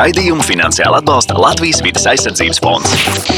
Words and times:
Raidījumu 0.00 0.40
finansiāli 0.40 0.96
atbalsta 0.96 1.34
Latvijas 1.36 1.82
vidas 1.84 2.06
aizsardzības 2.08 2.60
fonds. 2.64 2.92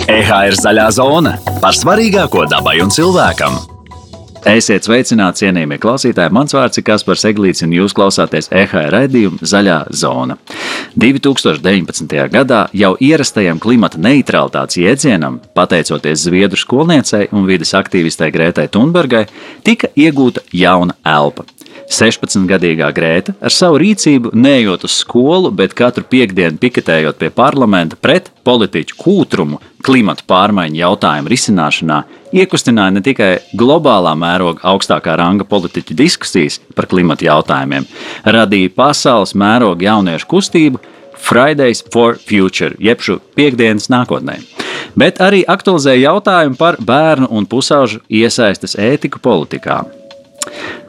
EHR 0.07 0.55
zaļā 0.55 0.85
zona 0.95 1.33
par 1.59 1.75
svarīgāko 1.75 2.45
dabai 2.53 2.77
un 2.85 2.93
cilvēkam. 2.95 3.57
Esiet 4.47 4.87
sveicināti, 4.87 5.43
cienījamie 5.43 5.81
klausītāji. 5.83 6.31
Mans 6.35 6.55
vārds 6.55 6.79
ir 6.79 6.85
Kaspars 6.87 7.25
Eglīts, 7.27 7.65
un 7.67 7.75
jūs 7.75 7.95
klausāties 7.99 8.47
EHR 8.55 8.95
raidījumu 8.95 9.43
Zaļā 9.43 9.79
zona. 9.91 10.37
2019. 11.03 12.15
gadā 12.31 12.61
jau 12.79 12.93
ierastajam 13.03 13.59
klimata 13.63 13.99
neutralitātes 14.03 14.79
jēdzienam, 14.85 15.41
pateicoties 15.59 16.29
Zviedru 16.29 16.63
skolniecei 16.63 17.27
un 17.35 17.49
vidas 17.51 17.75
aktīvistei 17.79 18.31
Grētai 18.35 18.69
Thunbergai, 18.71 19.25
tika 19.67 19.91
iegūta 19.99 20.47
jauna 20.55 20.95
elpa. 21.03 21.47
16-gadīgā 21.91 22.89
Grēta 22.95 23.35
ar 23.41 23.53
savu 23.53 23.81
rīcību 23.83 24.33
neejot 24.37 24.87
uz 24.87 24.97
skolu, 25.03 25.51
bet 25.55 25.75
katru 25.79 26.05
piekdienu 26.09 26.61
piketējot 26.63 27.19
pie 27.21 27.31
parlamenta 27.35 27.99
pret 28.01 28.31
politiķu 28.47 28.99
kūtrumu 28.99 29.61
klimatu 29.83 30.25
pārmaiņu 30.31 30.79
jautājumu 30.79 31.33
risināšanā, 31.33 31.99
iekustināja 32.33 32.97
ne 32.97 33.03
tikai 33.05 33.33
globālā 33.59 34.15
mēroga 34.19 34.63
augstākā 34.73 35.17
ranga 35.19 35.47
politiķu 35.49 35.97
diskusijas 35.99 36.61
par 36.77 36.87
klimatu 36.91 37.27
jautājumiem, 37.27 37.87
radīja 38.25 38.73
pasaules 38.77 39.35
mēroga 39.35 39.91
jauniešu 39.91 40.31
kustību 40.31 40.83
Fridays 41.23 41.85
for 41.93 42.17
Future, 42.19 42.75
jeb 42.83 43.03
šo 43.03 43.21
piekdienas 43.37 43.91
nākotnē. 43.93 44.41
Bet 44.99 45.21
arī 45.23 45.43
aktualizēja 45.49 46.09
jautājumu 46.11 46.59
par 46.59 46.79
bērnu 46.83 47.31
un 47.31 47.47
pusauģu 47.49 48.03
iesaistas 48.11 48.75
ētiku 48.77 49.23
politikā. 49.23 49.83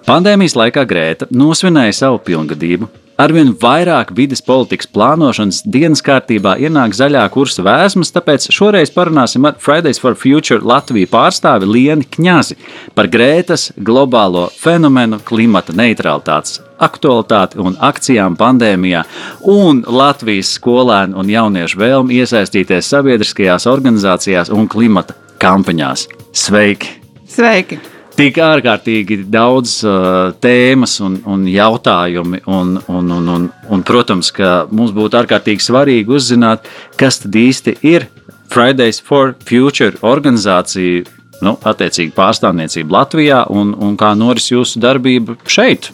Pandēmijas 0.04 0.58
laikā 0.60 0.84
Grēta 0.84 1.30
nosvinēja 1.32 1.94
savu 1.96 2.20
pilngadību. 2.28 2.90
Arvien 3.24 3.52
vairāk 3.62 4.10
vidas 4.18 4.42
politikas 4.44 4.90
plānošanas 4.90 5.62
dienas 5.70 6.02
kārtībā 6.04 6.56
ienāk 6.66 6.96
zaļā 6.98 7.22
kursa 7.32 7.64
vēsmas, 7.64 8.10
tāpēc 8.12 8.50
šoreiz 8.52 8.92
parunāsim 8.92 9.46
ar 9.48 9.56
Fridays 9.62 10.02
for 10.02 10.18
Future 10.20 10.66
Latviju 10.66 11.08
pārstāvi 11.12 11.70
Lienu 11.70 12.08
Kņazi 12.10 12.58
par 12.98 13.08
Grētas 13.14 13.70
globālo 13.78 14.48
fenomenu 14.58 15.22
klimata 15.24 15.78
neutralitātes 15.78 16.60
aktualitāti 16.84 17.62
un 17.64 17.78
akcijām 17.80 18.36
pandēmijā, 18.36 19.06
un 19.48 19.86
Latvijas 19.88 20.52
skolēnu 20.58 21.22
un 21.22 21.32
jauniešu 21.32 21.80
vēlmi 21.80 22.20
iesaistīties 22.20 22.92
sabiedriskajās 22.92 23.70
organizācijās 23.72 24.52
un 24.52 24.68
klimata 24.68 25.16
kampaņās. 25.40 26.10
Sveiki! 26.34 26.98
Sveiki! 27.30 27.93
Tik 28.18 28.38
ārkārtīgi 28.42 29.24
daudz 29.32 29.80
uh, 29.88 30.34
tēmas 30.44 30.98
un, 31.04 31.18
un 31.30 31.46
jautājumi. 31.50 32.44
Un, 32.46 32.76
un, 32.88 33.12
un, 33.18 33.32
un, 33.36 33.48
un, 33.70 33.84
protams, 33.88 34.32
ka 34.36 34.64
mums 34.72 34.94
būtu 34.96 35.20
ārkārtīgi 35.24 35.64
svarīgi 35.64 36.14
uzzināt, 36.18 36.70
kas 37.00 37.22
tad 37.24 37.36
īsti 37.40 37.78
ir 37.90 38.08
Fridays 38.54 39.02
for 39.02 39.34
Future 39.48 39.98
organizācija, 40.06 41.08
nu, 41.44 41.56
attiecīgi 41.66 42.14
pārstāvniecība 42.16 43.00
Latvijā 43.00 43.44
un, 43.52 43.74
un 43.74 43.98
kā 44.00 44.14
noris 44.18 44.52
jūsu 44.52 44.82
darbība 44.84 45.38
šeit. 45.50 45.90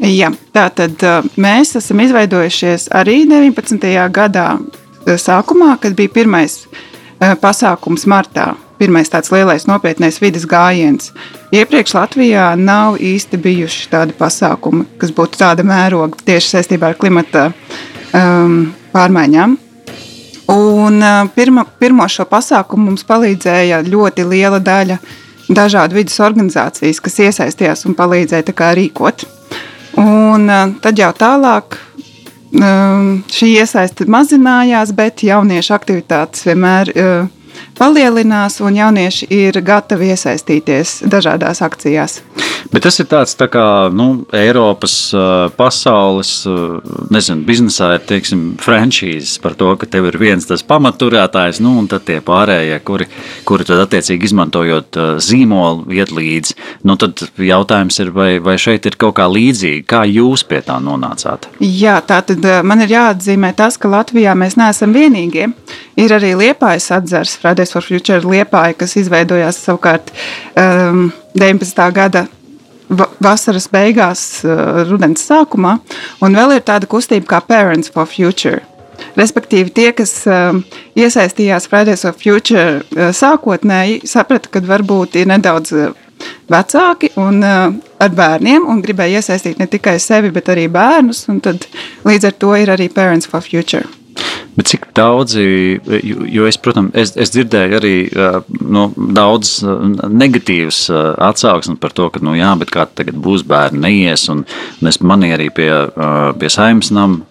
Jā, 0.00 0.30
tā 0.56 0.70
tad 0.72 1.02
uh, 1.04 1.26
mēs 1.36 1.74
esam 1.76 2.00
izveidojušies 2.06 2.88
arī 2.96 3.26
19. 3.28 3.84
gadā 4.14 4.48
uh, 4.56 5.14
sākumā, 5.20 5.74
kad 5.82 5.92
bija 5.98 6.14
pirmais 6.14 6.62
uh, 6.64 7.36
pasākums 7.42 8.08
martā 8.08 8.54
pirmais 8.80 9.12
tāds 9.12 9.30
lielais 9.34 9.66
nopietnais 9.68 10.18
vidas 10.22 10.46
gājiens. 10.48 11.12
Iepriekš 11.52 11.94
Latvijā 11.98 12.50
nav 12.56 12.96
īsti 12.96 13.40
bijuši 13.44 13.88
tādi 13.92 14.16
pasākumi, 14.16 14.86
kas 15.00 15.12
būtu 15.14 15.40
tāda 15.40 15.66
mēroga 15.66 16.20
tieši 16.24 16.56
saistībā 16.56 16.92
ar 16.92 17.00
klimata 17.00 17.50
um, 18.16 18.70
pārmaiņām. 18.94 19.58
Un, 20.50 20.96
uh, 20.98 21.26
pirma, 21.34 21.66
pirmo 21.78 22.06
šo 22.10 22.26
pasākumu 22.30 22.88
mums 22.88 23.04
palīdzēja 23.06 23.84
ļoti 23.86 24.24
liela 24.26 24.58
daļa 24.58 24.96
dažādu 25.50 25.98
vidas 25.98 26.16
organizācijas, 26.22 27.02
kas 27.02 27.20
iesaistījās 27.26 27.86
un 27.86 27.94
palīdzēja 27.98 28.72
rīkot. 28.78 29.26
Un, 30.00 30.48
uh, 30.48 30.72
tad 30.82 30.98
jau 30.98 31.10
tālāk 31.14 31.76
um, 32.56 33.20
šī 33.30 33.52
iesaiste 33.60 34.06
mazinājās, 34.10 34.94
bet 34.96 35.24
jauniešu 35.26 35.74
aktivitātes 35.76 36.46
vienmēr 36.48 36.94
uh, 36.94 37.28
palielinās, 37.78 38.60
un 38.60 38.76
jaunieši 38.76 39.30
ir 39.32 39.60
gatavi 39.64 40.12
iesaistīties 40.14 41.00
dažādās 41.10 41.62
akcijās. 41.64 42.20
Bet 42.70 42.84
tas 42.84 43.00
ir 43.00 43.08
tāds 43.10 43.32
tā 43.38 43.48
kā 43.50 43.64
nu, 43.94 44.26
Eiropas, 44.36 44.94
pasaules, 45.56 46.32
nezinu, 47.10 47.42
biznesā 47.48 47.94
ir 47.96 48.04
teiksim, 48.06 48.44
franšīzes 48.60 49.40
par 49.42 49.56
to, 49.58 49.72
ka 49.80 49.88
tev 49.90 50.10
ir 50.10 50.18
viens 50.20 50.46
tas 50.46 50.62
pamatturētājs, 50.68 51.62
nu, 51.64 51.72
un 51.80 51.88
tad 51.90 52.04
tie 52.06 52.20
pārējie, 52.24 52.76
kuri, 52.86 53.08
kuri 53.48 53.66
tad 53.66 53.82
attiecīgi 53.86 54.30
izmantojot 54.30 55.00
zīmolu, 55.24 55.88
iet 55.96 56.12
līdzi. 56.14 56.58
Nu, 56.86 56.98
tad 57.00 57.24
jautājums 57.40 57.98
ir, 58.04 58.12
vai, 58.14 58.30
vai 58.44 58.58
šeit 58.60 58.86
ir 58.86 58.98
kaut 59.00 59.16
kā 59.18 59.26
līdzīgi, 59.30 59.82
kā 59.88 60.04
jūs 60.06 60.44
pie 60.46 60.60
tā 60.66 60.78
nonācāt? 60.84 61.48
Jā, 61.64 61.98
tā 62.06 62.20
tad 62.28 62.44
man 62.66 62.84
ir 62.84 62.94
jāatzīmē 62.94 63.54
tas, 63.58 63.80
ka 63.80 63.90
Latvijā 63.90 64.36
mēs 64.38 64.58
neesam 64.60 64.94
vienīgie. 64.94 65.50
Ir 66.00 66.14
arī 66.16 66.32
Liepājas 66.38 66.86
atzars, 66.96 67.34
Fridays 67.50 67.72
for 67.72 67.82
Future 67.82 68.20
Liepāja, 68.22 68.76
kas 68.78 68.94
izveidojās 69.00 69.56
savukārt 69.64 70.12
um, 70.54 71.08
19. 71.34 71.80
gada 71.96 72.28
vasaras 73.22 73.66
beigās, 73.70 74.22
uh, 74.46 74.84
rudens 74.86 75.24
sākumā, 75.26 75.80
un 76.22 76.38
vēl 76.38 76.54
ir 76.58 76.62
tāda 76.66 76.86
kustība 76.90 77.26
kā 77.32 77.42
Parents 77.42 77.90
for 77.90 78.06
Future. 78.06 78.62
Respektīvi, 79.18 79.74
tie, 79.74 79.88
kas 79.96 80.14
uh, 80.30 80.60
iesaistījās 80.94 81.66
Fridays 81.72 82.06
for 82.06 82.14
Future 82.14 82.78
uh, 82.78 83.10
sākotnēji, 83.10 84.04
saprata, 84.06 84.52
ka 84.52 84.62
varbūt 84.70 85.18
ir 85.18 85.30
nedaudz 85.32 85.74
uh, 85.74 85.90
vecāki 86.52 87.10
un 87.18 87.42
uh, 87.42 87.72
ar 87.98 88.14
bērniem, 88.14 88.62
un 88.70 88.84
gribēja 88.84 89.24
iesaistīt 89.24 89.58
ne 89.58 89.66
tikai 89.66 89.98
sevi, 89.98 90.30
bet 90.30 90.54
arī 90.54 90.70
bērnus. 90.70 91.26
Tad, 91.42 91.66
līdz 92.06 92.30
ar 92.30 92.38
to 92.44 92.54
ir 92.62 92.78
arī 92.78 92.92
Parents 92.94 93.26
for 93.26 93.42
Future. 93.42 93.88
Bet 94.60 94.68
cik 94.68 94.82
daudzi, 94.92 95.42
jo 96.28 96.44
es, 96.44 96.58
protams, 96.60 96.92
es, 96.92 97.14
es 97.16 97.30
dzirdēju 97.32 97.76
arī 97.78 97.92
nu, 98.60 98.82
daudz 99.16 99.62
negatīvas 100.04 100.82
atsauksmes 101.16 101.78
par 101.80 101.94
to, 101.96 102.10
ka, 102.12 102.20
nu, 102.20 102.34
jā, 102.36 102.50
bet 102.60 102.68
kā 102.74 102.84
tagad 102.84 103.16
būs 103.24 103.40
bērni 103.48 103.80
neies, 103.80 104.26
un, 104.28 104.42
un 104.44 104.90
es 104.90 105.00
manī 105.00 105.30
arī 105.32 105.46
pie, 105.56 105.70
pie 106.36 106.50
saimnes 106.52 106.92
nam 106.92 107.22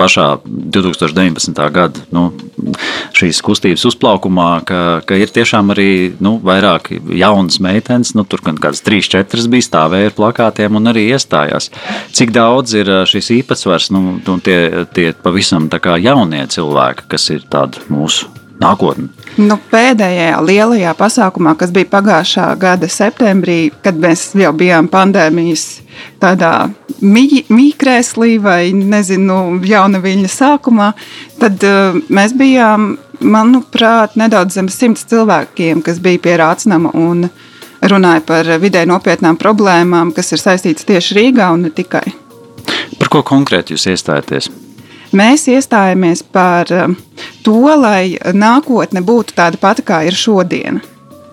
pašā 0.00 0.30
2019. 0.46 1.60
gada 1.76 2.06
nu, 2.16 2.30
šīs 3.16 3.42
kustības 3.44 3.84
uzplaukumā, 3.90 4.48
ka, 4.64 4.80
ka 5.04 5.20
ir 5.20 5.28
tiešām 5.36 5.74
arī 5.76 5.90
nu, 6.24 6.38
vairāk 6.40 6.88
jaunas 7.20 7.60
meitenes, 7.60 8.14
nu, 8.16 8.24
tur 8.24 8.40
gan 8.48 8.56
kādas 8.56 8.80
3-4 8.86 9.44
bija 9.52 9.68
stāvēja 9.68 10.14
ar 10.14 10.16
plakātiem 10.16 10.80
un 10.80 10.94
arī 10.94 11.04
iestājās. 11.10 11.68
Cik 12.16 12.32
daudz 12.32 12.78
ir 12.80 12.94
šis 13.12 13.34
īpatsvars, 13.42 13.92
nu 13.92 14.40
tie, 14.40 14.86
tie 14.96 15.12
pavisam 15.20 15.68
tā 15.68 15.84
kā 15.84 16.00
jaunie 16.00 16.45
cilvēki, 16.50 17.06
kas 17.12 17.30
ir 17.34 17.46
tādi 17.52 17.82
mūsu 17.92 18.30
nākotni? 18.60 19.08
Nu, 19.36 19.58
pēdējā 19.70 20.38
lielajā 20.44 20.94
pasākumā, 20.96 21.56
kas 21.60 21.72
bija 21.74 21.90
pagājušā 21.92 22.48
gada 22.60 22.88
septembrī, 22.90 23.70
kad 23.84 23.98
mēs 24.00 24.30
jau 24.38 24.52
bijām 24.56 24.88
pandēmijas 24.92 25.66
tādā 26.22 26.70
mīkrēslī 27.02 28.36
vai 28.42 28.60
nezinu, 28.72 29.58
jauna 29.66 30.00
viļņa 30.04 30.30
sākumā, 30.32 30.92
tad 31.40 31.66
uh, 31.66 31.98
mēs 32.08 32.36
bijām, 32.36 32.94
manuprāt, 33.20 34.16
nedaudz 34.20 34.58
zem 34.58 34.68
simts 34.72 35.06
cilvēkiem, 35.08 35.82
kas 35.84 36.00
bija 36.04 36.20
pie 36.22 36.36
Rācnama 36.40 36.92
un 36.96 37.26
runāja 37.86 38.22
par 38.26 38.50
vidē 38.60 38.84
nopietnām 38.88 39.38
problēmām, 39.40 40.12
kas 40.16 40.32
ir 40.32 40.42
saistītas 40.42 40.88
tieši 40.88 41.18
Rīgā 41.20 41.50
un 41.54 41.66
ne 41.68 41.72
tikai. 41.72 42.04
Par 43.00 43.12
ko 43.12 43.22
konkrēti 43.26 43.76
jūs 43.76 43.88
iestājaties? 43.92 44.50
Mēs 45.16 45.46
iestājāmies 45.48 46.20
par 46.34 46.68
um, 46.74 46.96
to, 47.44 47.60
lai 47.80 48.18
nākotne 48.36 49.00
būtu 49.06 49.36
tāda 49.38 49.56
pati, 49.60 49.84
kā 49.86 50.02
ir 50.04 50.16
šodien. 50.16 50.82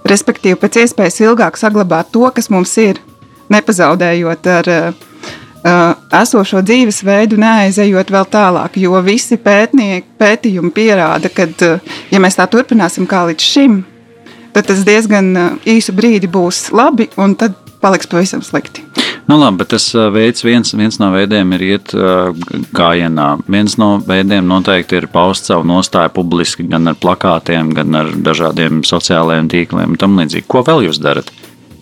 Respektīvi, 0.07 0.59
pēc 0.61 0.83
iespējas 0.83 1.19
ilgāk 1.23 1.57
saglabāt 1.59 2.11
to, 2.13 2.23
kas 2.35 2.47
mums 2.53 2.75
ir, 2.79 3.01
nepazaudējot 3.51 4.49
ar 4.53 4.69
uh, 4.71 5.01
uh 5.67 6.21
esošo 6.21 6.61
dzīvesveidu, 6.63 7.39
neaizejot 7.43 8.13
vēl 8.13 8.29
tālāk. 8.31 8.77
Jo 8.79 9.01
visi 9.03 9.39
pētnieki, 9.41 10.13
pētījumi 10.21 10.71
pierāda, 10.75 11.31
ka, 11.33 11.49
uh, 11.49 11.97
ja 12.11 12.23
mēs 12.23 12.39
tā 12.39 12.47
turpināsim 12.47 13.09
kā 13.09 13.25
līdz 13.31 13.49
šim, 13.55 13.81
tad 14.55 14.69
tas 14.69 14.85
diezgan 14.87 15.59
īsu 15.65 15.95
brīdi 15.97 16.29
būs 16.31 16.69
labi, 16.71 17.09
un 17.17 17.35
tad 17.35 17.62
paliks 17.83 18.09
pavisam 18.09 18.41
slikti. 18.45 18.85
Nu, 19.27 19.37
labi, 19.39 19.61
bet 19.61 19.69
tas 19.71 19.85
uh, 19.95 20.09
veids, 20.11 20.43
viens, 20.43 20.73
viens 20.75 20.97
no 20.99 21.07
veidiem 21.13 21.53
ir 21.55 21.63
iet 21.63 21.93
uh, 21.95 22.33
gājienā. 22.75 23.27
Viens 23.51 23.77
no 23.79 23.93
veidiem 24.03 24.47
noteikti 24.49 24.99
ir 24.99 25.07
paust 25.11 25.47
savu 25.47 25.63
nostāju 25.67 26.11
publiski, 26.17 26.65
gan 26.67 26.91
ar 26.91 26.97
plakātiem, 26.99 27.71
gan 27.77 27.95
ar 28.01 28.11
dažādiem 28.25 28.81
sociālajiem 28.87 29.47
tīkliem 29.53 29.95
un 29.95 30.01
tam 30.01 30.19
līdzīgi. 30.19 30.47
Ko 30.51 30.63
vēl 30.67 30.89
jūs 30.89 30.99
darat? 31.03 31.31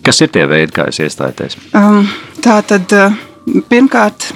Kas 0.06 0.22
ir 0.22 0.30
tie 0.34 0.46
veidi, 0.50 0.70
kā 0.74 0.86
jūs 0.90 1.02
iestājaties? 1.02 1.58
Um, 1.78 2.06
tā 2.42 2.60
tad 2.66 2.94
uh, 2.94 3.18
pirmkārt. 3.70 4.30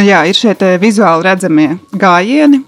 jā, 0.00 0.24
ir 0.24 0.36
šie 0.36 0.56
vizuāli 0.80 1.28
redzamie 1.28 1.70
gājieni. 1.92 2.64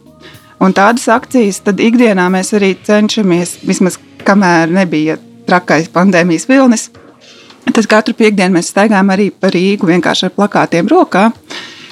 Un 0.60 0.74
tādas 0.74 1.06
akcijas 1.14 1.62
tad 1.64 1.80
ikdienā 1.80 2.26
mēs 2.34 2.52
arī 2.58 2.72
cenšamies, 2.84 3.60
vismaz 3.64 3.96
kamēr 4.26 4.72
nebija 4.74 5.16
trakais 5.48 5.88
pandēmijas 5.92 6.48
vilnis, 6.50 6.88
tad 7.76 7.88
katru 7.90 8.14
piekdienu 8.18 8.58
mēs 8.58 8.72
staigājam 8.72 9.12
arī 9.14 9.30
pa 9.30 9.50
Rīgu 9.52 9.88
vienkārši 9.90 10.28
ar 10.28 10.34
plakātiem 10.36 10.88
rokā. 10.90 11.28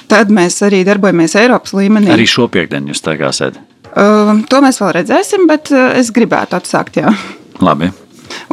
Tad 0.07 0.31
mēs 0.31 0.61
arī 0.63 0.83
darbojamies 0.87 1.35
Eiropas 1.35 1.75
līmenī. 1.75 2.13
Arī 2.13 2.27
šo 2.29 2.47
piekdienu 2.51 2.93
jūs 2.93 3.01
staigāsiet? 3.03 3.59
Uh, 3.97 4.43
to 4.47 4.61
mēs 4.63 4.79
vēl 4.81 4.93
redzēsim, 5.01 5.47
bet 5.49 5.71
uh, 5.73 5.89
es 5.99 6.11
gribētu 6.15 6.59
atsākt. 6.59 7.01
Jā. 7.01 7.11
Labi. 7.63 7.89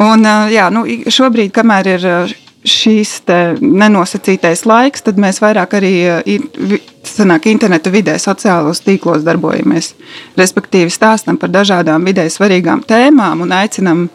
Un, 0.01 0.25
uh, 0.25 0.49
jā, 0.51 0.71
nu, 0.75 0.87
šobrīd, 1.13 1.53
kamēr 1.55 1.91
ir 1.95 2.09
uh, 2.09 2.35
šīs 2.65 3.19
nenosacītais 3.61 4.65
laiks, 4.67 5.05
tad 5.05 5.21
mēs 5.21 5.43
vairāk 5.45 5.77
arī 5.77 5.93
uh, 6.09 6.77
sanāk, 7.05 7.49
interneta 7.53 7.93
vidē, 7.93 8.17
sociālos 8.21 8.81
tīklos 8.85 9.25
darbojamies. 9.27 9.93
Respektīvi, 10.39 10.93
stāstam 10.93 11.39
par 11.41 11.53
dažādām 11.53 12.07
vidē 12.09 12.27
svarīgām 12.33 12.83
tēmām 12.89 13.45
un 13.45 13.53
aicinam 13.55 14.07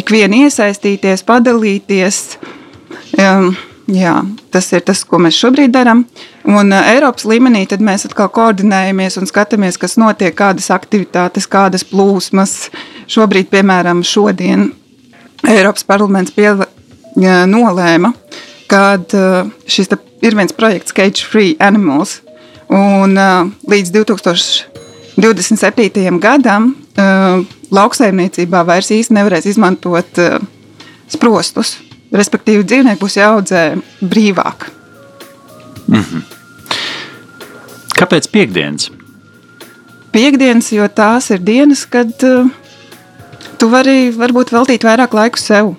ikvienu 0.00 0.44
iesaistīties, 0.44 1.24
padalīties. 1.26 2.20
Um, 3.18 3.56
Jā, 3.84 4.24
tas 4.48 4.64
ir 4.72 4.80
tas, 4.80 5.04
ko 5.04 5.18
mēs 5.20 5.36
šobrīd 5.36 5.68
darām. 5.74 6.06
Un 6.48 6.72
uh, 6.72 6.86
Eiropas 6.88 7.26
līmenī 7.28 7.68
mēs 7.84 8.06
atkal 8.08 8.30
koordinējamies 8.32 9.20
un 9.20 9.28
skatāmies, 9.28 9.76
kas 9.80 9.96
notiek, 10.00 10.32
kādas 10.36 10.70
aktivitātes, 10.72 11.44
kādas 11.44 11.84
plūsmas. 11.84 12.72
Šobrīd, 13.12 13.52
piemēram, 13.52 14.00
šodien 14.00 14.72
Eiropas 15.44 15.84
parlaments 15.84 16.32
pie, 16.32 16.56
uh, 16.56 16.64
nolēma, 17.44 18.16
ka 18.72 18.96
uh, 18.96 19.44
šis 19.68 19.92
ir 20.24 20.32
viens 20.32 20.56
projekts 20.56 20.96
Cage 20.96 21.20
Free 21.28 21.52
Animals. 21.60 22.24
Un, 22.72 23.20
uh, 23.20 23.44
līdz 23.68 23.92
2027. 24.00 26.08
gadam 26.24 26.72
lauksaimniecībā 27.74 28.62
vairs 28.64 28.90
īsti 28.94 29.14
nevarēs 29.16 29.46
izmantot 29.50 30.06
sprostus. 31.10 31.93
Respektīvi, 32.14 32.64
dzīvnieki 32.68 33.00
būs 33.00 33.18
jāaudzē 33.18 33.62
brīvāk. 34.02 34.68
Mm 35.88 36.02
-hmm. 36.02 36.22
Kāpēc 37.98 38.28
piekdienas? 38.30 38.90
Piekdienas, 40.12 40.72
jo 40.72 40.86
tās 40.88 41.30
ir 41.30 41.38
dienas, 41.38 41.86
kad 41.86 42.10
uh, 42.22 42.50
tu 43.58 43.68
vari 43.68 44.12
varbūt 44.14 44.52
veltīt 44.54 44.84
vairāk 44.86 45.14
laika 45.14 45.40
sev. 45.40 45.74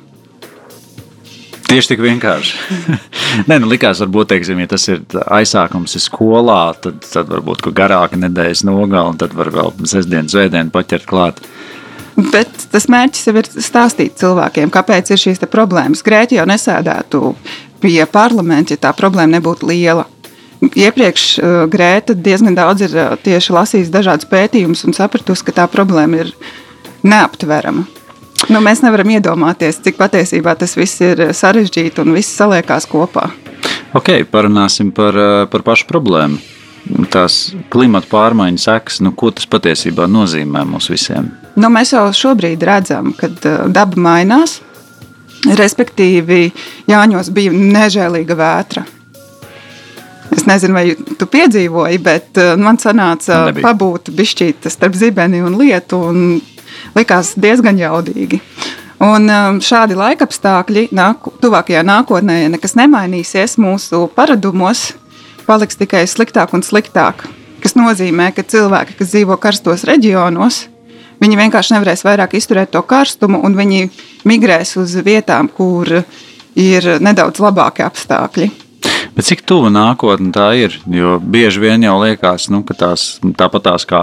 Tieši 1.65 1.87
tik 1.87 1.99
vienkārši. 2.03 2.57
Nē, 3.49 3.57
nu, 3.59 3.67
likās, 3.67 3.99
varbūt, 4.03 4.29
teiksim, 4.31 4.59
ja 4.59 4.67
tas 4.67 4.87
ir 4.87 5.01
aizsākums 5.33 5.97
skolā, 6.03 6.75
tad, 6.81 7.01
tad 7.11 7.31
varbūt 7.31 7.65
garāka 7.75 8.19
nedēļas 8.21 8.63
nogala, 8.67 9.09
un 9.09 9.17
tad 9.17 9.33
var 9.33 9.49
vēl 9.55 9.73
sestdienas, 9.83 10.31
svētdienas 10.35 10.73
paķert 10.75 11.07
klāt. 11.09 11.41
Bet 12.33 12.67
tas 12.71 12.87
mērķis 12.91 13.27
jau 13.27 13.35
ir 13.41 13.47
stāstīt 13.51 14.19
cilvēkiem, 14.21 14.71
kāpēc 14.73 15.11
ir 15.11 15.21
šīs 15.21 15.43
problēmas. 15.51 16.03
Grēķi 16.05 16.39
jau 16.39 16.47
nesēdētu 16.47 17.21
pie 17.83 17.99
parlamenta, 18.11 18.75
ja 18.75 18.87
tā 18.87 18.93
problēma 18.95 19.37
nebūtu 19.37 19.67
liela. 19.69 20.07
Iepriekš 20.65 21.25
uh, 21.37 21.57
Grēta 21.69 22.15
diezgan 22.15 22.55
daudz 22.55 22.85
ir 22.87 22.95
uh, 22.95 23.17
tieši 23.21 23.53
lasījusi 23.53 23.93
dažādas 23.93 24.29
pētījumus 24.31 24.85
un 24.87 24.95
sapratusi, 24.95 25.43
ka 25.45 25.57
tā 25.59 25.67
problēma 25.69 26.23
ir 26.23 26.31
neaptverama. 27.05 27.85
Nu, 28.51 28.61
mēs 28.63 28.81
nevaram 28.83 29.09
iedomāties, 29.15 29.81
cik 29.83 29.97
patiesībā 29.99 30.55
tas 30.59 30.75
viss 30.77 31.01
ir 31.03 31.21
sarežģīti 31.35 32.01
un 32.03 32.15
viss 32.15 32.35
saliekās 32.37 32.87
kopā. 32.89 33.27
Ok, 33.95 34.11
parunāsim 34.31 34.91
par, 34.95 35.15
uh, 35.19 35.45
par 35.51 35.67
pašu 35.67 35.89
problēmu. 35.91 36.39
Tās 37.09 37.55
klimata 37.73 38.07
pārmaiņu 38.11 38.61
sekas, 38.61 38.99
nu, 39.01 39.11
ko 39.17 39.31
tas 39.33 39.47
patiesībā 39.49 40.05
nozīmē 40.11 40.61
mums 40.69 40.89
visiem? 40.91 41.31
Nu, 41.57 41.71
mēs 41.73 41.95
jau 41.95 42.05
šobrīd 42.13 42.61
redzam, 42.67 43.13
ka 43.17 43.29
uh, 43.31 43.65
daba 43.71 44.01
mainās. 44.01 44.59
Respektīvi, 45.45 46.49
Jāņos 46.89 47.29
bija 47.33 47.53
nežēlīga 47.53 48.37
vētra. 48.37 48.85
Es 50.33 50.45
nezinu, 50.49 50.73
vai 50.73 51.17
tu 51.19 51.27
piedzīvoji, 51.29 51.99
bet 52.05 52.41
uh, 52.41 52.53
man 52.59 52.79
sanāca 52.81 53.45
Nebija. 53.49 53.69
pabūt 53.69 54.11
bišķīt 54.15 54.69
starp 54.73 54.97
zibeni 54.97 55.43
un 55.45 55.57
lietu, 55.59 56.01
un 56.09 56.41
likās 56.97 57.33
diezgan 57.39 57.79
jaudīgi. 57.81 58.41
Un 59.05 59.27
um, 59.29 59.57
šādi 59.63 59.97
laikapstākļi 59.99 60.87
nāk, 60.95 61.27
tuvākajā 61.41 61.81
nākotnē, 61.85 62.39
ja 62.45 62.51
nekas 62.53 62.77
nemainīsies 62.79 63.57
mūsu 63.61 64.05
paradumos, 64.15 64.93
paliks 65.47 65.79
tikai 65.79 66.05
sliktāk 66.09 66.53
un 66.57 66.65
sliktāk. 66.65 67.25
Tas 67.65 67.73
nozīmē, 67.77 68.29
ka 68.35 68.43
cilvēki, 68.45 68.97
kas 68.99 69.13
dzīvo 69.13 69.37
karstos 69.41 69.87
reģionos, 69.89 70.65
Viņi 71.23 71.37
vienkārši 71.39 71.75
nevarēs 71.75 72.03
vairāk 72.05 72.35
izturēt 72.35 72.73
to 72.75 72.81
karstumu, 72.83 73.39
un 73.47 73.55
viņi 73.55 73.87
migrēs 74.27 74.75
uz 74.81 74.97
vietām, 75.05 75.47
kur 75.47 76.01
ir 76.59 76.89
nedaudz 77.03 77.39
labāki 77.43 77.85
apstākļi. 77.85 78.49
Bet 79.15 79.29
cik 79.29 79.45
tuvu 79.47 79.69
nākotnē 79.71 80.33
tā 80.35 80.49
ir? 80.59 80.73
Jo 80.91 81.15
bieži 81.23 81.61
vien 81.63 81.85
jau 81.85 81.95
liekas, 82.01 82.49
nu, 82.51 82.61
ka 82.67 82.75
tās 82.75 83.05
tāpatās 83.39 83.87
kā 83.87 84.01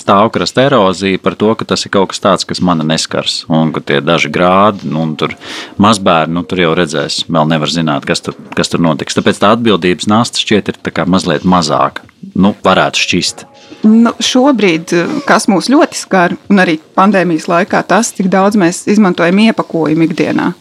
stāvkrasta 0.00 0.64
erozija 0.70 1.20
par 1.20 1.36
to, 1.36 1.52
ka 1.60 1.66
tas 1.68 1.84
ir 1.84 1.92
kaut 1.92 2.14
kas 2.14 2.22
tāds, 2.24 2.48
kas 2.48 2.62
man 2.64 2.80
neskars. 2.88 3.42
Un 3.52 3.74
ka 3.76 3.84
tie 3.84 4.00
daži 4.00 4.32
grādi, 4.32 4.88
nu, 4.88 5.04
tur 5.20 5.36
mazbērni, 5.82 6.38
nu, 6.38 6.44
tur 6.48 6.64
jau 6.64 6.72
redzēs, 6.78 7.26
vēl 7.28 7.52
nevar 7.52 7.72
zināt, 7.72 8.08
kas 8.08 8.24
tur, 8.24 8.38
kas 8.56 8.72
tur 8.72 8.80
notiks. 8.80 9.18
Tāpēc 9.18 9.44
tā 9.44 9.52
atbildības 9.58 10.08
nasta 10.08 10.40
šķiet 10.40 10.72
ir 10.72 11.04
mazliet 11.04 11.44
mazāka. 11.44 12.08
Nu, 12.32 12.54
varētu 12.64 13.00
šķist. 13.04 13.46
Nu, 13.86 14.12
šobrīd, 14.24 14.92
kas 15.28 15.50
mūs 15.52 15.68
ļoti 15.70 16.00
skar, 16.00 16.34
un 16.48 16.64
arī 16.64 16.78
pandēmijas 16.96 17.48
laikā, 17.50 17.84
tas, 17.86 18.14
cik 18.16 18.32
daudz 18.32 18.56
mēs 18.58 18.86
izmantojam 18.88 19.44
iepakojumu 19.50 20.08
ikdienā. 20.08 20.54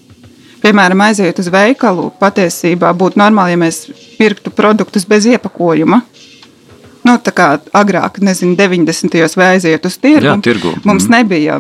Piemēram, 0.66 1.04
aiziet 1.06 1.38
uz 1.38 1.48
veikalu, 1.54 2.08
patiesībā 2.18 2.90
būtu 2.98 3.20
normāli, 3.22 3.54
ja 3.54 3.62
mēs 3.62 3.84
pirktu 4.18 4.50
produktus 4.56 5.06
bez 5.06 5.28
iepakojuma. 5.30 6.02
Nu, 7.06 7.20
tā 7.22 7.30
kā 7.38 7.52
agrāk, 7.78 8.18
nezinu, 8.26 8.56
90. 8.58 9.14
gados 9.14 9.38
vai 9.38 9.52
aiziet 9.54 9.86
uz 9.86 10.00
tirgu. 10.02 10.32
Jā, 10.32 10.40
tirgu. 10.42 10.72
Mums 10.90 11.06
mm. 11.06 11.14
nebija 11.14 11.60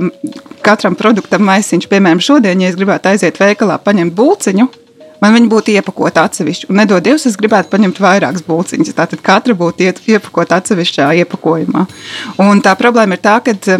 katram 0.66 0.98
produktam 0.98 1.46
maisiņš. 1.46 1.86
Piemēram, 1.92 2.24
šodien, 2.24 2.64
ja 2.66 2.72
es 2.72 2.80
gribētu 2.80 3.12
aiziet 3.12 3.38
veikalā, 3.38 3.78
paņemt 3.86 4.16
būciņu, 4.18 4.66
man 5.22 5.38
viņi 5.38 5.52
būtu 5.54 5.76
iepakoti 5.76 6.24
atsevišķi. 6.24 6.72
Un, 6.72 6.80
nedod 6.82 7.06
Dievs, 7.06 7.28
es 7.30 7.38
gribētu 7.38 7.70
paņemt 7.76 8.02
vairākas 8.02 8.46
būciņas. 8.48 8.98
Tātad 8.98 9.22
katra 9.26 9.54
būtu 9.60 9.92
iepakota 10.16 10.58
atsevišķā 10.64 11.12
iepakojumā. 11.22 11.86
Un 12.42 12.66
tā 12.66 12.74
problēma 12.82 13.20
ir 13.20 13.22
tā, 13.22 13.38
ka 13.46 13.78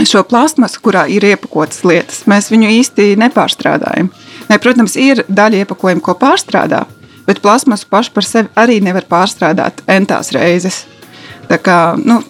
šo 0.00 0.22
plastmasu, 0.28 0.80
kurā 0.84 1.04
ir 1.12 1.24
iepakotas 1.26 1.82
lietas, 1.86 2.22
mēs 2.30 2.50
viņu 2.52 2.70
īsti 2.78 3.12
nepārstrādājam. 3.20 4.10
Ne, 4.48 4.58
protams, 4.62 4.96
ir 5.00 5.24
daļa 5.28 5.62
iepakojumu, 5.62 6.02
ko 6.04 6.16
pārstrādā, 6.18 6.84
bet 7.28 7.42
plasmasu 7.44 7.88
pašu 7.90 8.14
par 8.16 8.26
sevi 8.26 8.52
arī 8.58 8.80
nevar 8.84 9.06
pārstrādāt 9.10 9.84
entās 9.90 10.32
reizes. 10.34 10.84
Tā 11.50 11.58
kā, 11.60 11.78
nu, 12.00 12.22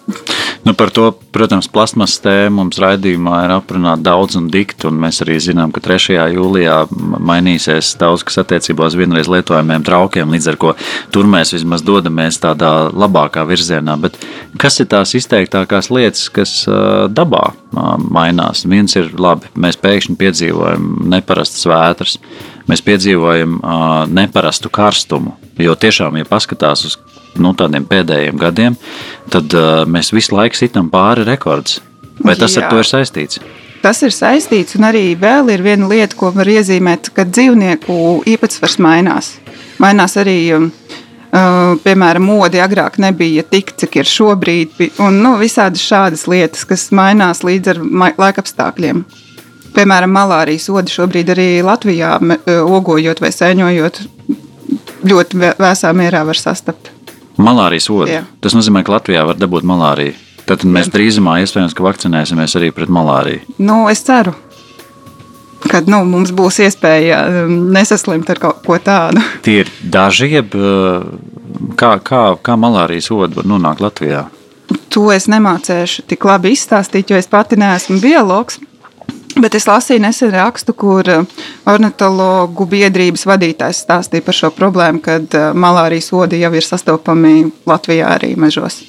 Nu, 0.63 0.73
par 0.73 0.89
to, 0.95 1.09
protams, 1.35 1.67
plasmas 1.67 2.13
tēmu 2.23 2.61
mums 2.61 2.77
raidījumā 2.79 3.41
ir 3.43 3.51
aprunāta 3.51 3.99
daudz 4.05 4.37
un 4.39 4.45
dikti. 4.51 4.87
Un 4.87 5.01
mēs 5.03 5.19
arī 5.25 5.35
zinām, 5.43 5.73
ka 5.75 5.81
3. 5.83 6.15
jūlijā 6.37 6.77
mainīsies 7.19 7.89
daudz 7.99 8.23
kas 8.23 8.39
attiecībā 8.45 8.87
uz 8.87 8.95
vienreiz 8.95 9.27
lietojamiem 9.27 9.83
traukiem. 9.83 10.31
Līdz 10.31 10.47
ar 10.53 10.59
to 10.61 10.71
tur 11.11 11.27
mēs 11.27 11.51
vismaz 11.51 11.83
dodamies 11.83 12.39
tādā 12.39 12.71
labākā 12.95 13.43
virzienā. 13.49 13.97
Bet 14.05 14.15
kas 14.61 14.79
ir 14.79 14.87
tās 14.93 15.11
izteiktākās 15.19 15.91
lietas, 15.91 16.29
kas 16.31 16.55
dabā 17.11 17.43
mainās? 18.07 18.63
Viens 18.63 18.95
ir 18.95 19.11
labi, 19.19 19.51
mēs 19.59 19.75
pēkšņi 19.83 20.15
piedzīvojam 20.21 20.93
neparastas 21.11 21.67
vētras. 21.67 22.19
Mēs 22.71 22.79
piedzīvojam 22.79 23.57
uh, 23.59 24.05
neparastu 24.07 24.71
karstumu. 24.71 25.35
Jo 25.59 25.75
tiešām, 25.75 26.15
ja 26.21 26.25
paskatās 26.29 26.85
uz 26.87 26.95
nu, 27.41 27.53
tādiem 27.57 27.85
pēdējiem 27.89 28.39
gadiem, 28.41 28.77
tad 29.33 29.53
uh, 29.57 29.83
mēs 29.89 30.13
visu 30.13 30.35
laiku 30.35 30.59
sitam 30.59 30.89
pāri 30.93 31.25
rekordus. 31.27 31.79
Vai 32.23 32.35
tas 32.37 32.55
Jā. 32.55 32.63
ar 32.63 32.73
to 32.73 32.81
ir 32.81 32.87
saistīts? 32.87 33.41
Tas 33.83 33.99
ir 34.05 34.13
saistīts, 34.15 34.77
un 34.77 34.85
arī 34.87 35.09
vēl 35.19 35.49
ir 35.51 35.63
viena 35.65 35.89
lieta, 35.89 36.15
ko 36.15 36.29
var 36.31 36.47
iezīmēt, 36.47 37.09
ka 37.15 37.25
dzīvnieku 37.27 37.95
īpatsvars 38.31 38.77
mainās. 38.83 39.33
Mainās 39.83 40.15
arī, 40.21 40.37
uh, 40.55 40.93
piemēram, 41.83 42.23
mode 42.23 42.61
agrāk 42.63 43.01
nebija 43.03 43.43
tik, 43.43 43.73
cik 43.81 43.99
ir 43.99 44.07
šobrīd, 44.07 44.77
un 45.03 45.19
nu, 45.25 45.35
visādas 45.41 45.83
šādas 45.83 46.27
lietas, 46.31 46.63
kas 46.69 46.87
mainās 46.95 47.43
līdz 47.43 47.73
ar 47.73 47.83
laikapstākļiem. 48.23 49.03
Piemēram, 49.73 50.11
malārijas 50.13 50.69
odi 50.69 50.93
šobrīd 50.93 51.33
arī 51.33 51.47
Latvijā, 51.65 52.15
ogojot 52.61 53.23
vai 53.23 53.33
sēņojot, 53.33 54.03
ļoti 55.09 55.45
vēsā 55.57 55.91
mierā 55.97 56.21
var 56.29 56.39
sastapt. 56.39 56.92
Malārijas 57.41 57.89
odu. 57.89 58.21
Tas 58.43 58.55
nozīmē, 58.57 58.83
ka 58.85 58.97
Latvijā 58.97 59.23
var 59.25 59.39
dabūt 59.39 59.65
malāriju. 59.65 60.15
Tad 60.43 60.65
mēs 60.67 60.89
drīzumā 60.91 61.37
iespējams 61.43 61.75
vakcinēsimies 61.79 62.57
arī 62.59 62.73
pret 62.75 62.91
malāriju. 62.91 63.55
Nu, 63.63 63.85
es 63.89 64.03
ceru. 64.03 64.35
kad 65.71 65.87
nu, 65.87 66.03
mums 66.05 66.33
būs 66.35 66.59
iespēja 66.65 67.21
um, 67.45 67.53
nesaslimt 67.73 68.29
ar 68.29 68.41
kaut 68.41 68.59
ko 68.65 68.77
tādu. 68.83 69.23
Tie 69.45 69.61
ir 69.63 69.71
daži, 69.81 70.29
jeb 70.35 70.55
uh, 70.59 71.05
kā, 71.79 71.95
kā, 72.03 72.23
kā 72.43 72.57
malārijas 72.59 73.09
oda 73.15 73.39
var 73.39 73.47
nonākt 73.47 73.83
Latvijā? 73.83 74.27
To 74.93 75.07
es 75.13 75.29
nemācīšu 75.31 76.05
tik 76.09 76.25
labi 76.27 76.53
izstāstīt, 76.53 77.09
jo 77.11 77.17
es 77.19 77.29
pati 77.29 77.57
neesmu 77.59 77.99
biologs. 78.03 78.59
Bet 79.43 79.57
es 79.59 79.67
lasīju 79.67 79.99
nesen 79.99 80.31
rakstu, 80.31 80.71
kur 80.71 81.09
uh, 81.11 81.43
ornitologu 81.67 82.67
biedrības 82.71 83.25
vadītājs 83.27 83.83
stāstīja 83.83 84.23
par 84.23 84.37
šo 84.39 84.53
problēmu, 84.55 85.03
kad 85.03 85.35
uh, 85.35 85.51
malārijas 85.51 86.13
odi 86.15 86.39
jau 86.39 86.53
ir 86.55 86.63
sastopami 86.63 87.49
Latvijā 87.67 88.13
arī 88.15 88.37
mežos. 88.39 88.79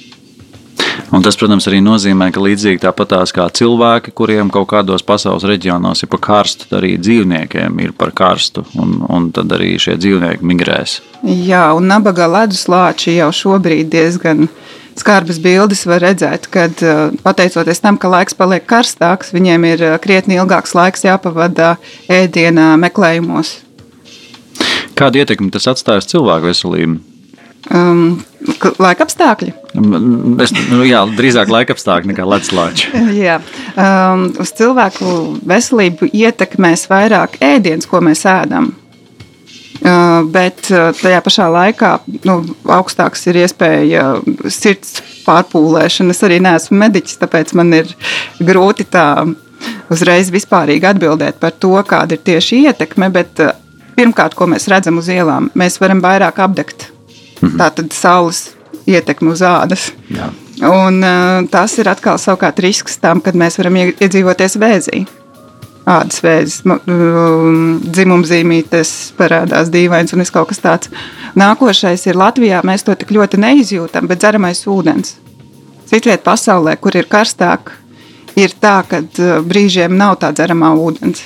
Un 1.15 1.23
tas, 1.23 1.37
protams, 1.39 1.67
arī 1.71 1.81
nozīmē, 1.85 2.31
ka 2.35 2.43
līdzīgi 2.43 2.83
tāpatās 2.83 3.33
kā 3.35 3.47
cilvēki, 3.59 4.15
kuriem 4.17 4.51
kaut 4.55 4.69
kādos 4.71 5.05
pasaules 5.07 5.47
reģionos 5.47 6.03
ir 6.03 6.11
par 6.11 6.23
karstu, 6.29 6.69
arī 6.79 6.95
dzīvniekiem 7.03 7.83
ir 7.83 7.93
par 7.99 8.15
karstu, 8.17 8.65
un, 8.81 8.97
un 9.11 9.29
tad 9.35 9.53
arī 9.55 9.75
šie 9.81 9.97
dzīvnieki 9.99 10.47
migrēs. 10.51 10.97
Jā, 11.23 11.67
un 11.77 11.91
nabaga 11.91 12.29
leduslāči 12.31 13.19
jau 13.19 13.31
šobrīd 13.35 13.91
diezgan 13.95 14.49
skarbas 15.01 15.41
bildes 15.43 15.85
var 15.89 16.03
redzēt, 16.05 16.49
kad 16.53 16.81
pateicoties 17.25 17.83
tam, 17.83 17.99
ka 18.01 18.11
laiks 18.13 18.37
paliek 18.39 18.67
karstāks, 18.69 19.35
viņiem 19.35 19.69
ir 19.73 19.87
krietni 20.05 20.39
ilgāks 20.39 20.77
laiks 20.77 21.07
jāpavada 21.07 21.75
ēdienā 22.13 22.75
meklējumos. 22.83 23.57
Kādu 24.95 25.23
ietekmi 25.23 25.51
tas 25.55 25.67
atstāja 25.71 26.05
uz 26.05 26.09
cilvēku 26.11 26.51
veselību? 26.53 27.01
Um, 27.73 28.21
laika 28.77 29.07
apstākļi. 29.07 29.53
Es, 30.45 30.53
nu, 30.69 30.83
jā, 30.85 31.01
drīzāk 31.17 31.49
laika 31.49 31.73
apstākļi 31.75 32.13
nekā 32.13 32.27
ledslāči. 32.29 32.91
jā, 33.25 33.39
um, 33.73 34.27
uz 34.43 34.53
cilvēku 34.59 35.15
veselību 35.49 36.11
ietekmēs 36.13 36.87
vairāk 36.93 37.39
ēdiens, 37.45 37.89
ko 37.89 38.03
mēs 38.05 38.27
ēdam. 38.29 38.75
Bet 40.35 40.69
tajā 40.71 41.19
pašā 41.25 41.49
laikā 41.51 41.91
nu, 42.29 42.37
augstāks 42.71 43.27
ir 43.29 43.41
iespēja 43.43 44.05
sirds 44.47 45.01
pārpūlēšana. 45.27 46.15
Es 46.15 46.23
arī 46.25 46.39
neesmu 46.45 46.79
mediķis, 46.85 47.19
tāpēc 47.21 47.53
man 47.59 47.75
ir 47.81 47.91
grūti 48.39 48.87
tā 48.87 49.09
uzreiz 49.93 50.31
vispārīgi 50.33 50.89
atbildēt 50.95 51.43
par 51.43 51.57
to, 51.59 51.75
kāda 51.89 52.17
ir 52.17 52.25
tieši 52.25 52.63
ietekme. 52.69 53.11
Bet, 53.13 53.43
pirmkārt, 53.99 54.39
ko 54.39 54.49
mēs 54.55 54.71
redzam 54.71 55.03
uz 55.03 55.11
ielām, 55.13 55.51
mēs 55.59 55.81
varam 55.83 56.01
vairāk 56.05 56.39
apdegt 56.47 56.93
Mhm. 57.45 57.59
Tā 57.61 57.71
tad 57.75 57.93
saules 57.93 58.49
ietekme 58.89 59.33
uz 59.35 59.43
ādas. 59.45 59.91
Jā. 60.13 60.31
Un, 60.65 61.03
tas 61.51 61.75
ir 61.81 61.91
atkal 61.91 62.19
savukārt 62.21 62.63
risks 62.63 62.97
tam, 63.03 63.21
kad 63.25 63.37
mēs 63.37 63.59
varam 63.61 63.81
iedzīvoties 63.81 64.59
vēzī. 64.61 65.05
Ādas 65.85 66.23
vēzis, 66.25 66.63
um, 66.65 67.77
dzimumzīmītes 67.85 69.13
parādās 69.19 69.69
dīvains 69.73 70.17
un 70.17 70.25
kaut 70.33 70.49
kas 70.49 70.63
tāds. 70.65 70.89
Nākošais 71.37 72.07
ir 72.09 72.17
Latvijā. 72.17 72.63
Mēs 72.65 72.87
to 72.87 72.95
tik 72.97 73.13
ļoti 73.13 73.43
neizjūtam, 73.43 74.09
bet 74.09 74.23
dzeramais 74.23 74.65
ūdens. 74.65 75.19
Citviet 75.91 76.25
pasaulē, 76.25 76.79
kur 76.81 76.97
ir 76.97 77.05
karstāk, 77.05 77.75
ir 78.41 78.57
tā, 78.57 78.79
ka 78.89 79.05
brīžiem 79.45 79.93
nav 79.93 80.17
tā 80.25 80.33
dzeramā 80.33 80.73
ūdens. 80.73 81.21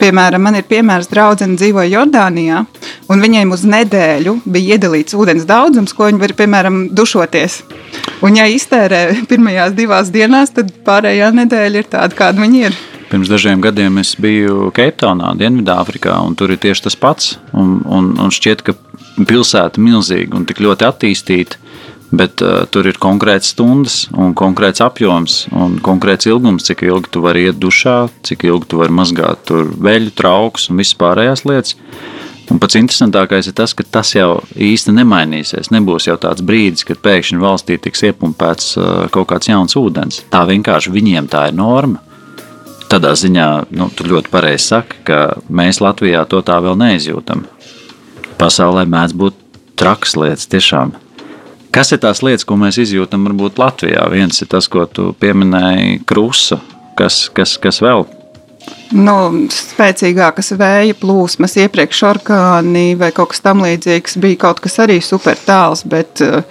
Piemēram, 0.00 0.42
man 0.42 0.56
ir 0.56 0.64
piemērs, 0.64 1.10
draudzene 1.12 1.58
dzīvo 1.60 1.84
Jordānijā, 1.84 2.64
un 3.12 3.22
viņiem 3.22 3.50
uz 3.52 3.66
nedēļu 3.68 4.38
bija 4.48 4.78
iedalīts 4.78 5.14
ūdens 5.14 5.44
daudzums, 5.46 5.92
ko 5.94 6.08
viņi 6.08 6.22
var, 6.22 6.34
piemēram, 6.38 6.86
dušoties. 6.96 7.60
Un, 8.24 8.38
ja 8.40 8.48
iztērē 8.50 9.04
pirmajās 9.30 9.76
divās 9.76 10.10
dienās, 10.10 10.56
tad 10.56 10.72
pārējā 10.88 11.30
nedēļa 11.36 11.84
ir 11.84 11.92
tāda, 11.92 12.16
kāda 12.16 12.42
viņi 12.42 12.64
ir. 12.70 12.80
Pirms 13.10 13.30
dažiem 13.30 13.62
gadiem 13.62 13.98
es 13.98 14.14
biju 14.20 14.70
Keiptaunā, 14.74 15.32
Dienvidāfrikā, 15.38 16.14
un 16.22 16.36
tur 16.38 16.52
ir 16.54 16.60
tieši 16.62 16.86
tas 16.86 16.96
pats. 16.98 17.32
Un, 17.50 17.80
un, 17.86 18.12
un 18.22 18.30
šķiet, 18.30 18.62
ka 18.62 18.76
pilsēta 19.26 19.80
ir 19.80 19.86
milzīga 19.88 20.38
un 20.38 20.46
tik 20.46 20.62
ļoti 20.62 20.86
attīstīta 20.86 21.58
Bet 22.10 22.42
uh, 22.42 22.64
tur 22.66 22.88
ir 22.90 22.98
konkrēts 22.98 23.52
stundas, 23.54 24.08
un 24.18 24.32
konkrēts 24.34 24.82
apjoms 24.82 25.44
un 25.54 25.76
konkrēts 25.82 26.26
ilgums, 26.26 26.66
cik 26.66 26.82
ilgi 26.88 27.12
tu 27.14 27.22
vari 27.22 27.44
iet 27.46 27.60
dušā, 27.62 28.08
cik 28.26 28.48
ilgi 28.48 28.66
tu 28.72 28.80
vari 28.80 28.94
mazgāt 28.94 29.52
veļu, 29.54 30.10
trauks 30.18 30.66
un 30.70 30.82
visas 30.82 30.98
pārējās 30.98 31.46
lietas. 31.46 31.76
Un 32.50 32.58
pats 32.58 32.74
interesantākais 32.74 33.46
ir 33.46 33.54
tas, 33.54 33.76
ka 33.78 33.86
tas 33.86 34.10
jau 34.16 34.40
īsti 34.58 34.90
nemainīsies. 34.96 35.70
Nebūs 35.70 36.08
jau 36.08 36.16
tāds 36.18 36.42
brīdis, 36.42 36.82
kad 36.88 36.98
pēkšņi 36.98 37.38
valstī 37.38 37.78
tiks 37.78 38.02
iepumpēts 38.10 38.72
uh, 38.74 38.92
kaut 39.14 39.30
kāds 39.30 39.52
jauns 39.52 39.78
ūdens. 39.78 40.24
Tā 40.34 40.42
vienkārši 40.50 40.90
viņiem 40.90 41.30
tā 41.30 41.46
ir 41.52 41.60
norma. 41.62 42.02
Tādā 42.90 43.12
ziņā 43.14 43.46
nu, 43.78 43.86
tu 43.94 44.08
ļoti 44.10 44.32
pareizi 44.32 44.72
saki, 44.72 45.04
ka 45.06 45.18
mēs 45.46 45.78
Latvijā 45.78 46.24
to 46.30 46.40
tā 46.42 46.56
vēl 46.64 46.74
neizjūtam. 46.80 47.44
Pasaulē 48.40 48.82
mēdz 48.90 49.14
būt 49.20 49.36
trakas 49.78 50.16
lietas 50.18 50.50
tiešām. 50.50 50.96
Kas 51.70 51.92
ir 51.94 52.00
tās 52.02 52.24
lietas, 52.26 52.42
ko 52.42 52.58
mēs 52.58 52.80
izjūtam 52.82 53.28
varbūt 53.28 53.60
Latvijā? 53.62 54.08
Viens 54.10 54.42
ir 54.42 54.50
tas, 54.50 54.66
ko 54.66 54.88
tu 54.90 55.12
pieminēji, 55.22 56.00
krusa. 56.02 56.58
Kas, 56.98 57.28
kas, 57.30 57.54
kas 57.62 57.78
vēl? 57.80 58.08
Nu, 58.90 59.14
spēcīgākas 59.54 60.50
vēja 60.58 60.96
plūsmas, 60.98 61.54
iepriekš 61.62 62.02
orkāni 62.08 62.96
vai 62.98 63.12
kaut 63.14 63.30
kas 63.30 63.44
tamlīdzīgs 63.46 64.18
bija 64.20 64.40
kaut 64.48 64.58
kas 64.64 64.80
arī 64.82 64.98
super 65.04 65.38
tāls, 65.38 65.84
bet 65.86 66.20
uh, 66.26 66.42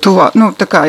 to, 0.00 0.16
nu, 0.32 0.48
kā, 0.64 0.86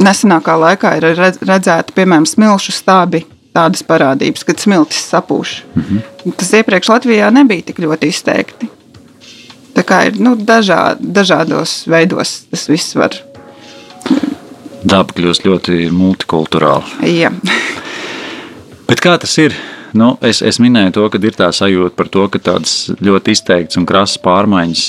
nesenākā 0.00 0.56
laikā 0.64 0.94
ir 0.96 1.10
redzēta, 1.20 1.92
piemēram, 1.92 2.24
smilšu 2.26 2.74
stābi. 2.80 3.26
Tādas 3.58 3.82
parādības, 3.82 4.44
kad 4.46 4.60
smiltis 4.62 5.00
sapūš. 5.10 5.54
Mm 5.74 5.84
-hmm. 5.84 6.34
Tas 6.38 6.52
iepriekš 6.52 6.88
Latvijā 6.88 7.30
nebija 7.34 7.62
tik 7.62 7.78
ļoti 7.82 8.12
izteikti. 8.12 8.68
Tā 9.74 9.82
kā 9.82 10.06
ir 10.06 10.20
nu, 10.20 10.36
dažā, 10.36 10.96
dažādos 10.98 11.86
veidos 11.86 12.42
tas 12.50 12.68
viss 12.68 12.94
var. 12.94 13.14
Daba 14.82 15.14
kļūst 15.14 15.46
ļoti 15.46 15.90
multikulturāla. 15.90 16.84
Jā. 17.02 17.32
Bet 18.88 19.00
kā 19.00 19.18
tas 19.18 19.38
ir? 19.38 19.54
Nu, 19.96 20.10
es, 20.24 20.42
es 20.44 20.58
minēju 20.60 20.92
to, 20.96 21.06
ka 21.12 21.20
ir 21.22 21.36
tā 21.36 21.48
sajūta 21.54 21.96
par 21.96 22.10
to, 22.12 22.26
ka 22.32 22.40
tādas 22.50 22.74
ļoti 23.04 23.32
izteiktas 23.32 23.78
un 23.80 23.86
krasas 23.88 24.20
pārmaiņas 24.24 24.84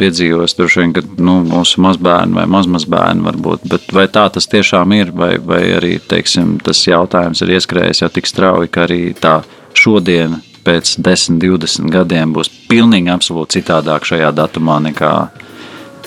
piedzīvos 0.00 0.56
tur 0.58 0.70
šodien, 0.72 0.94
kad 0.96 1.20
nu, 1.22 1.38
mūsu 1.46 1.82
mazbērni 1.84 2.38
vai 2.40 2.46
mazmazbērni 2.50 3.26
varbūt. 3.28 3.66
Bet 3.70 3.94
vai 3.94 4.08
tā 4.10 4.26
tas 4.34 4.50
tiešām 4.50 4.94
ir, 4.98 5.14
vai, 5.14 5.36
vai 5.38 5.62
arī 5.78 5.96
teiksim, 6.10 6.56
tas 6.66 6.82
jautājums 6.86 7.44
ir 7.44 7.54
ieskrējis 7.58 8.02
jau 8.04 8.10
tik 8.14 8.30
strauji, 8.30 8.72
ka 8.74 8.88
arī 8.88 9.02
tā 9.18 9.40
šodien 9.78 10.40
pēc 10.66 10.96
10, 11.00 11.38
20 11.40 11.92
gadiem 11.92 12.34
būs 12.34 12.50
pilnīgi 12.68 13.12
absolūti 13.12 13.60
citādāk 13.60 14.08
šajā 14.08 14.32
datumā 14.36 14.80
nekā, 14.90 15.14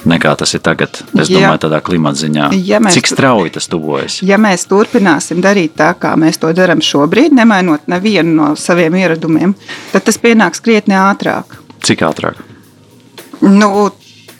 nekā 0.10 0.34
tas 0.40 0.54
ir 0.56 0.62
tagad. 0.64 1.00
Es 1.14 1.30
domāju, 1.32 1.46
ja, 1.46 1.58
tādā 1.62 1.80
klimata 1.86 2.20
ziņā. 2.24 2.50
Ja 2.68 2.80
mēs, 2.84 2.98
Cik 2.98 3.10
strauji 3.14 3.54
tas 3.56 3.70
tuvojas? 3.72 4.20
Ja 4.26 4.40
mēs 4.42 4.68
turpināsim 4.70 5.42
darīt 5.44 5.76
tā, 5.80 5.94
kā 6.00 6.14
mēs 6.20 6.40
to 6.42 6.52
darām 6.56 6.84
šobrīd, 6.84 7.36
nemainot 7.38 7.90
nevienu 7.92 8.36
no 8.38 8.52
saviem 8.60 8.98
ieradumiem, 9.02 9.56
tad 9.94 10.08
tas 10.08 10.20
pienāks 10.22 10.64
krietni 10.64 10.98
ātrāk. 11.00 11.58
Cik 11.84 12.06
ātrāk? 12.08 12.40
Nu, 13.44 13.90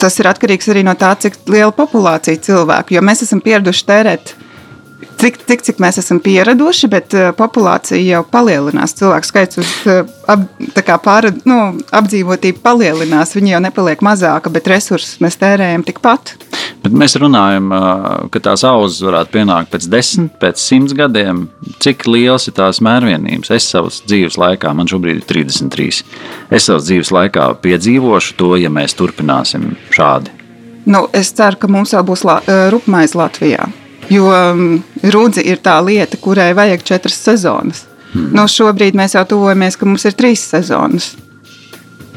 tas 0.00 0.16
ir 0.20 0.28
atkarīgs 0.30 0.70
arī 0.72 0.84
no 0.86 0.94
tā, 0.98 1.12
cik 1.20 1.42
liela 1.50 1.72
populācija 1.76 2.40
cilvēku. 2.44 2.96
Jo 2.96 3.04
mēs 3.04 3.24
esam 3.26 3.42
pieraduši 3.44 3.86
tērēt 3.88 4.34
Cik, 5.20 5.38
cik, 5.48 5.62
cik 5.64 5.80
mēs 5.80 5.98
esam 6.00 6.18
pieraduši, 6.20 6.88
bet 6.92 7.14
uh, 7.16 7.30
populācija 7.36 8.00
jau 8.02 8.22
palielinās. 8.28 8.92
Cilvēku 8.98 9.28
skaits 9.28 9.60
uz 9.62 9.70
uh, 9.88 10.02
ap, 10.30 10.42
pāra, 11.04 11.30
nu, 11.48 11.58
apdzīvotību 11.94 12.60
palielinās. 12.64 13.34
Viņi 13.36 13.54
jau 13.54 13.60
nepaliek 13.64 14.02
mazāka, 14.04 14.52
bet 14.52 14.68
resursus 14.68 15.20
mēs 15.24 15.38
tērējam 15.40 15.84
tikpat. 15.86 16.34
Bet 16.84 16.96
mēs 17.00 17.16
runājam, 17.20 17.70
uh, 17.72 18.08
ka 18.32 18.42
tās 18.44 18.66
auzas 18.68 19.00
varētu 19.06 19.32
pienākt 19.36 19.72
pēc 19.72 19.86
desmit, 19.92 20.34
pēc 20.42 20.60
simts 20.60 20.96
gadiem. 20.98 21.46
Cik 21.84 22.04
liels 22.10 22.50
ir 22.50 22.56
tās 22.58 22.82
mērvienības? 22.84 23.52
Es 23.54 23.70
savas 23.70 24.02
dzīves 24.04 24.36
laikā, 24.40 24.74
man 24.76 24.90
šobrīd 24.90 25.22
ir 25.22 25.28
33, 25.30 26.02
es 26.50 26.68
savas 26.68 26.88
dzīves 26.90 27.14
laikā 27.14 27.52
piedzīvošu 27.64 28.36
to, 28.40 28.52
ja 28.60 28.72
mēs 28.72 28.98
turpināsim 28.98 29.72
šādi. 29.94 30.34
Nu, 30.84 31.06
es 31.16 31.32
ceru, 31.32 31.56
ka 31.56 31.70
mums 31.72 31.94
vēl 31.96 32.04
būs 32.04 32.26
la, 32.28 32.42
rupmais 32.74 33.16
Latvijā. 33.16 33.70
Jo 34.12 34.28
um, 34.28 34.64
rudzi 35.14 35.44
ir 35.48 35.60
tā 35.64 35.78
lieta, 35.84 36.18
kurai 36.20 36.52
vajag 36.56 36.82
četras 36.84 37.18
sezonas. 37.24 37.84
Hmm. 38.12 38.30
Nu, 38.36 38.46
šobrīd 38.50 38.96
mēs 38.98 39.16
jau 39.16 39.24
tuvojamies, 39.28 39.78
ka 39.78 39.88
mums 39.88 40.04
ir 40.06 40.16
trīs 40.18 40.42
sezonas. 40.52 41.14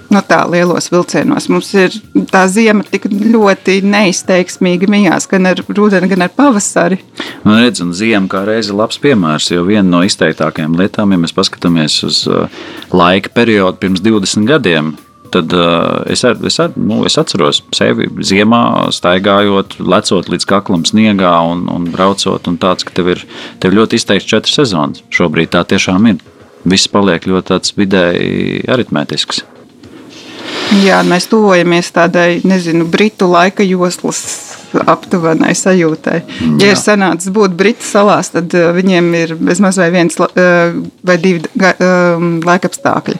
Nu, 0.08 0.22
tā 0.24 0.39
lielos 0.48 0.88
vilcienos 0.88 1.50
mums 1.51 1.74
ir 1.75 1.96
tā 2.32 2.46
zima 2.48 2.86
tik 2.88 3.10
ļoti 3.12 3.82
neizteiksmīga 3.84 4.88
mijās, 4.91 5.27
gan 5.27 5.50
ar 5.50 5.60
rudeni, 5.67 6.08
gan 6.08 6.24
ar 6.24 6.32
pavasari. 6.32 7.01
Man 7.44 7.60
redz, 7.60 7.82
un 7.84 7.91
zima 7.98 8.24
kā 8.32 8.46
reize 8.48 8.75
labs 8.75 9.01
piemērs, 9.03 9.50
jo 9.51 9.65
viena 9.67 9.84
no 9.89 10.03
izteiktākajām 10.08 10.77
lietām, 10.79 11.12
ja 11.12 11.20
mēs 11.20 11.36
paskatāmies 11.36 12.00
uz 12.08 12.22
uh, 12.32 12.48
laika 12.96 13.34
periodu 13.36 13.82
pirms 13.84 14.03
20 14.06 14.48
gadiem, 14.48 14.94
Tad 15.34 15.53
uh, 15.55 16.03
es, 16.12 16.24
ar, 16.27 16.38
es, 16.48 16.60
ar, 16.63 16.72
nu, 16.79 17.01
es 17.07 17.17
atceros 17.19 17.62
sevi 17.75 18.07
ziemā, 18.25 18.62
staigājot, 18.96 19.79
lecot 19.84 20.31
līdz 20.31 20.48
kaklam 20.50 20.86
sniegā 20.88 21.34
un, 21.50 21.65
un 21.74 21.89
braucot. 21.93 22.48
Un 22.48 22.57
tāds, 22.62 22.88
ka 22.88 22.96
tev 22.96 23.13
ir 23.15 23.25
tev 23.63 23.75
ļoti 23.77 24.00
izteikts 24.00 24.29
četras 24.29 24.57
sezonas. 24.62 25.03
Šobrīd 25.13 25.53
tā 25.55 25.65
tiešām 25.67 26.12
ir. 26.13 26.24
viss 26.67 26.89
paliek 26.91 27.24
ļoti 27.24 27.62
vidēji 27.77 28.65
aritmētisks. 28.67 29.43
Jā, 30.84 31.00
mēs 31.07 31.29
tuvojamies 31.31 31.93
tādai, 31.96 32.41
nezinu, 32.48 32.86
britu 32.91 33.29
laika 33.29 33.63
joslas 33.63 34.19
aptuvenai 34.88 35.53
sajūtai. 35.55 36.17
Mm, 36.25 36.57
ja 36.62 36.74
ir 36.74 36.79
sanācis 36.79 37.31
būt 37.34 37.55
Britu 37.57 37.86
salās, 37.88 38.31
tad 38.34 38.51
viņiem 38.51 39.07
ir 39.22 39.36
bezmaz 39.39 39.79
vai 39.79 39.89
viens 39.96 40.19
vai 40.19 41.17
divi 41.24 41.48
laikapstākļi. 41.57 43.17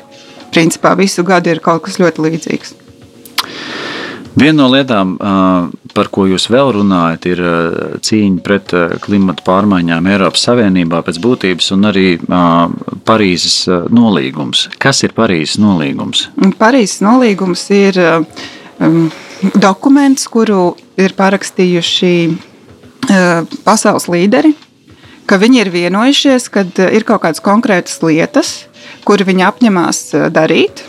Principā 0.54 0.96
visu 0.98 1.24
gadu 1.27 1.51
ir 1.54 1.60
kaut 1.63 1.84
kas 1.86 2.00
ļoti 2.01 2.24
līdzīgs. 2.25 2.75
Viena 4.38 4.60
no 4.60 4.68
lietām, 4.70 5.16
par 5.98 6.10
ko 6.13 6.27
jūs 6.30 6.44
vēl 6.54 6.75
runājat, 6.75 7.24
ir 7.32 7.39
cīņa 8.06 8.42
pret 8.46 8.74
klimatu 9.01 9.42
pārmaiņām 9.48 10.10
Eiropas 10.13 10.44
Savienībā 10.46 11.00
pēc 11.08 11.18
būtības 11.24 11.72
un 11.74 11.89
arī 11.89 12.06
Parīzes 13.08 13.63
nolīgums. 13.89 14.68
Kas 14.77 15.01
ir 15.08 15.16
Parīzes 15.18 15.58
nolīgums? 15.63 16.27
Parīzes 16.62 17.01
nolīgums 17.01 17.66
ir 17.74 17.98
dokuments, 19.58 20.30
kuru 20.30 20.75
ir 21.01 21.18
parakstījuši 21.18 22.13
pasaules 23.66 24.06
līderi, 24.12 24.54
ka 25.27 25.39
viņi 25.41 25.62
ir 25.63 25.74
vienojušies, 25.74 26.50
ka 26.53 26.65
ir 26.88 27.07
kaut 27.07 27.25
kādas 27.25 27.43
konkrētas 27.43 28.00
lietas, 28.03 28.55
kuri 29.07 29.27
viņi 29.27 29.48
apņemās 29.48 30.01
darīt 30.36 30.84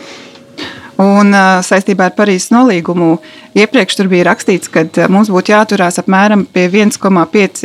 Un 0.99 1.31
saistībā 1.63 2.09
ar 2.09 2.15
Parīzes 2.17 2.51
nolīgumu 2.51 3.13
iepriekš 3.55 3.95
tur 3.95 4.09
bija 4.11 4.25
rakstīts, 4.27 4.67
ka 4.67 4.83
mums 5.07 5.29
būtu 5.31 5.53
jāturās 5.53 5.95
apmēram 6.01 6.43
pie 6.51 6.65
1,5 6.67 7.63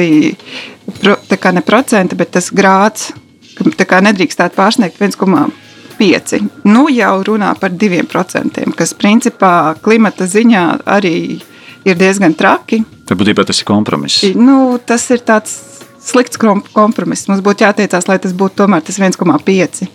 ne 1.57 1.63
procenta, 1.67 2.15
bet 2.15 2.31
tas 2.37 2.53
grāds 2.55 3.11
nedrīkstētu 3.59 4.55
pārsniegt 4.55 5.03
1,5. 5.03 6.39
Nu 6.71 6.87
jau 6.95 7.15
runā 7.27 7.51
par 7.59 7.75
2%, 7.75 8.71
kas 8.79 8.95
principā 8.95 9.75
klimata 9.83 10.31
ziņā 10.31 10.65
arī 10.87 11.43
ir 11.85 11.99
diezgan 11.99 12.39
traki. 12.39 12.85
Tad 13.05 13.19
būtībā 13.19 13.43
tas 13.45 13.59
ir 13.59 13.67
kompromiss. 13.67 14.23
Nu, 14.39 14.79
tas 14.79 15.11
ir 15.11 15.27
tāds 15.27 15.59
slikts 16.05 16.41
kompromiss. 16.73 17.29
Mums 17.29 17.43
būtu 17.45 17.67
jātiecās, 17.67 18.09
lai 18.09 18.19
tas 18.23 18.35
būtu 18.37 18.63
tomēr 18.63 18.85
tas 18.85 19.01
1,5. 19.01 19.87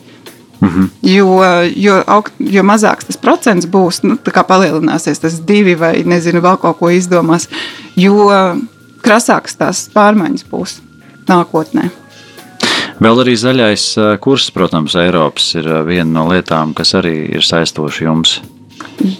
Mm 0.60 0.70
-hmm. 0.70 0.90
jo, 1.02 1.44
jo, 1.76 2.04
aug, 2.08 2.30
jo 2.40 2.64
mazāks 2.64 3.06
tas 3.08 3.18
procents 3.18 3.66
būs, 3.66 4.02
nu, 4.04 4.18
palielināsies 4.48 5.20
tas 5.20 5.40
divi 5.48 5.76
vai 5.76 6.04
nezinu, 6.04 6.42
vēl 6.42 6.58
kaut 6.58 6.78
ko 6.80 6.90
izdomās, 6.90 7.48
jo 7.96 8.28
krasākas 9.02 9.56
tās 9.56 9.90
pārmaiņas 9.94 10.46
būs 10.52 10.82
nākotnē. 11.28 11.90
Vēl 13.00 13.22
arī 13.22 13.36
zaļais 13.36 13.96
kurs, 14.20 14.52
protams, 14.52 14.96
Eiropas 14.96 15.56
ir 15.56 15.64
viena 15.88 16.12
no 16.12 16.28
lietām, 16.28 16.74
kas 16.74 16.94
arī 16.94 17.32
ir 17.36 17.42
saistoša 17.42 18.04
jums. 18.04 18.42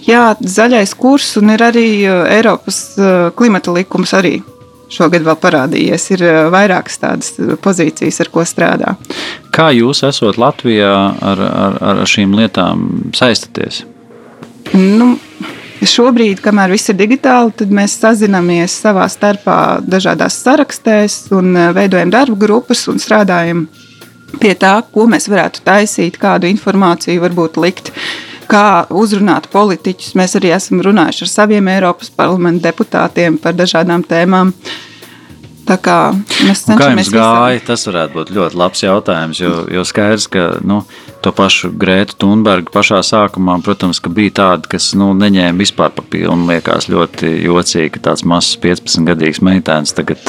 Jā, 0.06 0.36
zaļais 0.40 0.94
kurs 0.94 1.36
un 1.36 1.50
ir 1.50 1.62
arī 1.62 2.04
Eiropas 2.28 2.96
klimata 3.36 3.72
likums 3.72 4.12
arī 4.12 4.42
šogad 4.90 5.24
vēl 5.26 5.38
parādījies. 5.40 6.08
Ir 6.16 6.26
eh, 6.26 6.40
vairākas 6.52 7.00
tādas 7.02 7.36
pozīcijas, 7.62 8.20
ar 8.24 8.32
ko 8.34 8.44
strādā. 8.48 8.96
Kā 9.54 9.70
jūs 9.76 10.04
esat 10.06 10.40
Latvijā 10.40 10.92
ar, 11.32 11.46
ar, 11.46 11.80
ar 11.92 12.04
šīm 12.08 12.36
lietām 12.38 13.10
saistaties? 13.16 13.84
Nu, 14.74 15.14
Šobrīd, 15.80 16.42
kamēr 16.44 16.74
viss 16.74 16.90
ir 16.92 16.96
digitāli, 16.98 17.54
tad 17.56 17.70
mēs 17.72 17.94
sazināmies 18.02 18.74
savā 18.82 19.06
starpā 19.08 19.78
dažādās 19.80 20.36
sarakstēs 20.44 21.30
un 21.32 21.54
eh, 21.56 21.70
veidojam 21.76 22.12
darba 22.12 22.36
grupas 22.42 22.84
un 22.92 23.00
strādājam 23.00 23.64
pie 24.38 24.52
tā, 24.60 24.74
ko 24.92 25.06
mēs 25.10 25.26
varētu 25.30 25.64
taisīt, 25.64 26.18
kādu 26.20 26.50
informāciju 26.50 27.24
varbūt 27.24 27.56
likt 27.64 27.90
kā 28.50 28.66
uzrunāt 28.90 29.48
politiķus. 29.52 30.14
Mēs 30.18 30.36
arī 30.38 30.52
esam 30.56 30.82
runājuši 30.84 31.26
ar 31.26 31.32
saviem 31.32 31.70
Eiropas 31.72 32.10
parlamenta 32.14 32.68
deputātiem 32.68 33.38
par 33.42 33.56
dažādām 33.58 34.04
tēmām. 34.06 34.52
Tā 35.70 35.76
kā 35.78 35.98
mēs 36.16 36.64
cenšamies. 36.66 36.80
Kā 36.80 36.90
jums 36.90 37.12
gāja? 37.14 37.54
Visam... 37.54 37.66
Tas 37.68 37.86
varētu 37.86 38.16
būt 38.16 38.32
ļoti 38.34 38.58
labs 38.58 38.82
jautājums. 38.82 39.42
Jo, 39.42 39.52
jo 39.70 39.84
skaidrs, 39.86 40.26
ka 40.32 40.46
nu, 40.66 40.80
to 41.24 41.32
pašu 41.36 41.70
Grētu 41.80 42.16
Thunbergu 42.20 42.72
pašā 42.74 43.00
sākumā, 43.06 43.58
protams, 43.64 44.00
bija 44.08 44.32
tādi, 44.40 44.70
kas 44.74 44.90
nu, 44.98 45.10
neņēma 45.16 45.60
vispār 45.60 45.92
pa 45.94 46.04
pilnu. 46.04 46.48
Liekas 46.50 46.88
ļoti 46.90 47.30
jocīgi, 47.44 47.92
ka 47.96 48.04
tāds 48.10 48.24
mazs 48.28 48.56
15-gadīgs 48.62 49.42
meitēns 49.44 49.94
tagad 49.96 50.24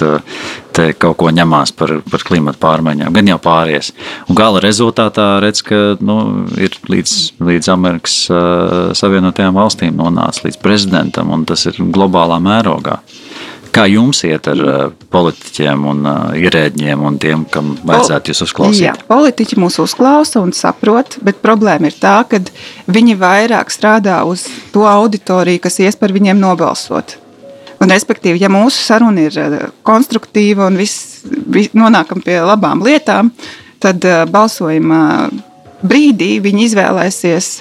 te 0.75 0.87
kaut 0.99 1.17
ko 1.19 1.31
ņemās 1.35 1.73
par, 1.75 1.97
par 2.11 2.25
klimatu 2.27 2.61
pārmaiņām. 2.63 3.15
Gan 3.15 3.31
jau 3.31 3.39
pāries. 3.43 3.91
Un 4.27 4.37
gala 4.39 4.61
rezultātā 4.63 5.27
redz, 5.43 5.63
ka 5.67 5.81
nu, 6.03 6.17
ir 6.59 6.75
līdz, 6.91 7.17
līdz 7.43 7.71
Amerikas 7.73 8.21
uh, 8.31 8.91
Savienotajām 8.97 9.57
valstīm 9.57 9.97
nonācis 9.99 10.47
līdz 10.47 10.61
prezidentam, 10.63 11.33
un 11.35 11.47
tas 11.49 11.67
ir 11.69 11.79
globālā 11.91 12.39
mērogā. 12.43 13.01
Kā 13.71 13.85
jums 13.87 14.19
iet 14.27 14.49
ar 14.51 14.61
uh, 14.67 14.79
politiķiem 15.13 15.85
un 15.87 16.03
uh, 16.03 16.33
ierēģiem 16.35 17.03
un 17.07 17.17
tiem, 17.21 17.45
kam 17.47 17.71
vajadzētu 17.87 18.33
jūs 18.33 18.43
uzklausīt? 18.43 18.83
Jā, 18.83 18.95
politiķi 19.07 19.59
mūs 19.63 19.79
uzklausa 19.79 20.41
un 20.43 20.51
saprot, 20.55 21.15
bet 21.23 21.39
problēma 21.43 21.87
ir 21.87 21.95
tā, 22.01 22.17
ka 22.27 22.41
viņi 22.91 23.15
vairāk 23.21 23.71
strādā 23.71 24.17
uz 24.27 24.43
to 24.75 24.83
auditoriju, 24.89 25.63
kas 25.63 25.79
ies 25.79 25.95
par 25.99 26.11
viņiem 26.11 26.41
nobalsot. 26.41 27.15
Un, 27.81 27.89
respektīvi, 27.89 28.43
ja 28.43 28.51
mūsu 28.51 28.83
saruna 28.83 29.29
ir 29.29 29.39
uh, 29.39 29.69
konstruktīva 29.87 30.67
un 30.67 30.79
viss 30.81 31.23
vis, 31.23 31.71
nonākam 31.71 32.19
pie 32.25 32.41
labām 32.43 32.83
lietām, 32.83 33.31
tad 33.81 34.03
balsojuma 34.29 34.99
brīdī 35.81 36.35
viņi 36.43 36.67
izvēlēsies 36.67 37.51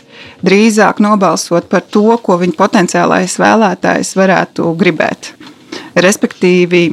drīzāk 0.45 1.01
nobalsot 1.01 1.71
par 1.71 1.87
to, 1.87 2.19
ko 2.19 2.37
viņa 2.41 2.59
potenciālais 2.59 3.39
vēlētājs 3.41 4.17
varētu 4.19 4.75
gribēt. 4.81 5.35
Respektīvi, 6.01 6.85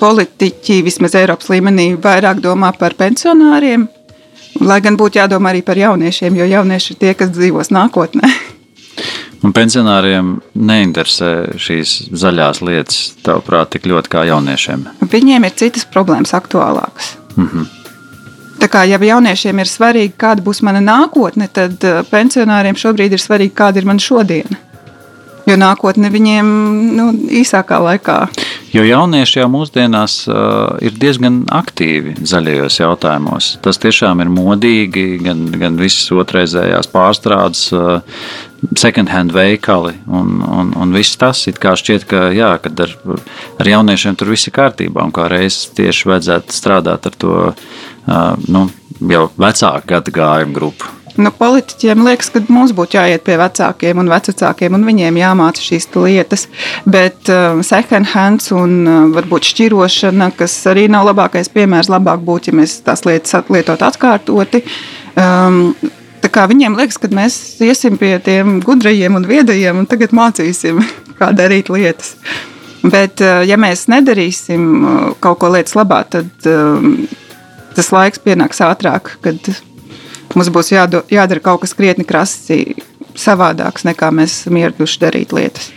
politiķi 0.00 0.80
vismaz 0.84 1.14
Eiropas 1.18 1.50
līmenī 1.52 1.92
vairāk 2.02 2.40
domā 2.44 2.72
par 2.78 2.96
pensionāriem, 2.98 3.86
lai 4.60 4.80
gan 4.84 4.96
būtu 4.98 5.20
jādomā 5.20 5.52
arī 5.52 5.62
par 5.64 5.78
jauniešiem, 5.78 6.36
jo 6.36 6.48
jaunieši 6.50 6.92
ir 6.92 7.00
tie, 7.00 7.14
kas 7.14 7.32
dzīvos 7.36 7.72
nākotnē. 7.74 8.32
Un 9.44 9.52
pensionāriem 9.54 10.38
neinteresē 10.56 11.32
šīs 11.60 11.96
zaļās 12.16 12.62
lietas, 12.64 13.00
tavuprāt, 13.22 13.74
tik 13.74 13.86
ļoti 13.86 14.10
kā 14.10 14.24
jauniešiem. 14.30 14.86
Viņiem 15.12 15.44
ir 15.46 15.58
citas 15.60 15.84
problēmas 15.92 16.32
aktuālākas. 16.34 17.14
Mm 17.36 17.48
-hmm. 17.48 17.66
Tā 18.56 18.68
kā 18.72 18.86
jau 18.88 19.02
jauniešiem 19.04 19.58
ir 19.58 19.68
svarīgi, 19.68 20.14
kāda 20.16 20.42
būs 20.42 20.62
mana 20.64 20.80
nākotne, 20.80 21.48
tad 21.52 21.84
pensionāriem 22.10 22.76
šobrīd 22.76 23.12
ir 23.12 23.20
svarīgi, 23.20 23.52
kāda 23.54 23.78
ir 23.78 23.84
mana 23.84 24.00
šodiena. 24.00 24.56
Jo 25.46 25.54
nākotne 25.60 26.10
viņiem 26.10 26.48
nu, 26.96 27.10
īsākā 27.38 27.78
laikā. 27.78 28.16
Jo 28.74 28.82
jaunieši 28.82 29.38
jau 29.38 29.46
mūsdienās 29.52 30.16
uh, 30.26 30.74
ir 30.82 30.96
diezgan 30.98 31.44
aktīvi 31.54 32.16
zaļajos 32.26 32.80
jautājumos. 32.80 33.52
Tas 33.62 33.78
tiešām 33.82 34.24
ir 34.24 34.32
modīgi, 34.34 35.06
gan, 35.22 35.46
gan 35.54 35.78
visas 35.78 36.10
otrreizējās 36.10 36.90
pārstrādes, 36.90 37.68
uh, 37.76 38.02
second 38.74 39.12
hand 39.12 39.30
veikali 39.36 39.94
un, 40.10 40.42
un, 40.42 40.74
un 40.74 40.96
viss 40.96 41.18
tas. 41.20 41.44
It 41.46 41.62
kā 41.62 41.76
šķiet, 41.78 42.08
ka 42.10 42.26
jā, 42.34 42.50
ar, 42.58 42.96
ar 43.62 43.72
jauniešiem 43.76 44.18
tur 44.18 44.34
viss 44.34 44.50
ir 44.50 44.56
kārtībā 44.58 45.06
un 45.06 45.14
kā 45.14 45.30
reizes 45.30 45.70
tieši 45.78 46.10
vajadzētu 46.10 46.58
strādāt 46.58 47.06
ar 47.06 47.22
to 47.22 47.38
uh, 47.46 48.34
nu, 48.50 48.66
jau 49.14 49.28
vecāku 49.38 49.94
gadu 49.94 50.18
gājumu 50.18 50.58
grupu. 50.58 50.95
Nu, 51.16 51.30
politiķiem 51.32 52.02
liekas, 52.04 52.28
ka 52.32 52.42
mums 52.52 52.74
būtu 52.76 52.98
jāiet 52.98 53.22
pie 53.24 53.38
vecākiem 53.40 54.02
un 54.02 54.10
vecākiem, 54.12 54.74
un 54.76 54.84
viņiem 54.84 55.16
jāmāca 55.16 55.62
šīs 55.64 55.88
lietas. 55.96 56.44
Bet 56.84 57.30
uh, 57.32 57.62
second 57.64 58.10
hands 58.12 58.50
un 58.52 58.74
uh, 58.84 58.96
varbūt 59.14 59.48
šķirošana, 59.48 60.28
kas 60.36 60.54
arī 60.68 60.86
nav 60.92 61.08
labākais 61.08 61.48
piemērs, 61.54 61.88
labāk 61.92 62.20
būtu, 62.26 62.52
ja 62.52 62.60
mēs 62.60 62.78
tās 62.84 63.06
lietas 63.08 63.48
lietot 63.48 63.84
atkārtoti. 63.86 64.60
Um, 65.16 65.72
viņiem 66.36 66.76
liekas, 66.76 66.98
ka 67.00 67.08
mēs 67.14 67.38
iesim 67.64 67.96
pie 67.96 68.18
tiem 68.20 68.58
gudrajiem 68.60 69.16
un 69.16 69.24
viedajiem 69.24 69.78
un 69.80 69.88
tagad 69.88 70.12
mācīsim, 70.12 70.82
kā 71.20 71.30
darīt 71.32 71.72
lietas. 71.72 72.16
Bet, 72.84 73.24
uh, 73.24 73.40
ja 73.46 73.56
mēs 73.56 73.86
nedarīsim 73.88 74.66
uh, 74.76 75.06
kaut 75.24 75.40
ko 75.40 75.48
lietas 75.54 75.78
labā, 75.78 76.02
tad 76.12 76.28
um, 76.50 77.06
tas 77.72 77.88
laiks 77.94 78.20
pienāks 78.20 78.60
ātrāk, 78.64 79.16
kad 79.24 79.48
Mums 80.36 80.50
būs 80.52 80.68
jādo, 80.74 81.00
jādara 81.08 81.40
kaut 81.40 81.62
kas 81.62 81.72
krietni 81.76 82.04
krasi 82.04 82.76
savādāks, 83.16 83.86
nekā 83.88 84.10
mēs 84.12 84.42
esam 84.42 84.58
ieraduši 84.60 85.00
darīt 85.00 85.32
lietas. 85.32 85.70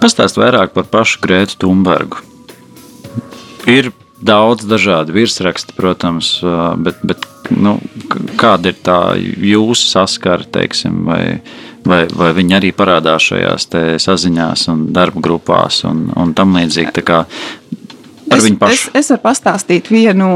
Pastāst 0.00 0.40
vairāk 0.40 0.72
par 0.72 0.88
pašu 0.88 1.20
Grētu 1.24 1.60
Thunbergu. 1.60 2.22
Ir 3.68 3.90
daudz 4.24 4.64
dažādu 4.68 5.14
virsrakstu, 5.16 5.76
protams, 5.76 6.38
bet, 6.80 7.00
bet 7.04 7.24
nu, 7.52 7.76
kāda 8.40 8.72
ir 8.72 8.80
tā 8.84 8.98
jūsu 9.20 9.88
saskara, 9.90 10.46
teiksim, 10.56 11.02
vai, 11.08 11.22
vai, 11.84 12.04
vai 12.08 12.30
viņi 12.36 12.58
arī 12.58 12.72
parādās 12.76 13.28
šajās 13.30 13.68
saziņās 14.04 14.68
un 14.72 14.86
darba 14.96 15.20
grupās 15.24 15.82
un, 15.88 16.06
un 16.16 16.32
tam 16.36 16.56
līdzīgi. 16.56 17.04
Par 18.30 18.40
es. 18.40 18.48
Es, 18.72 18.86
es 19.00 19.12
varu 19.12 19.22
pastāstīt 19.24 19.90
vienu 19.92 20.28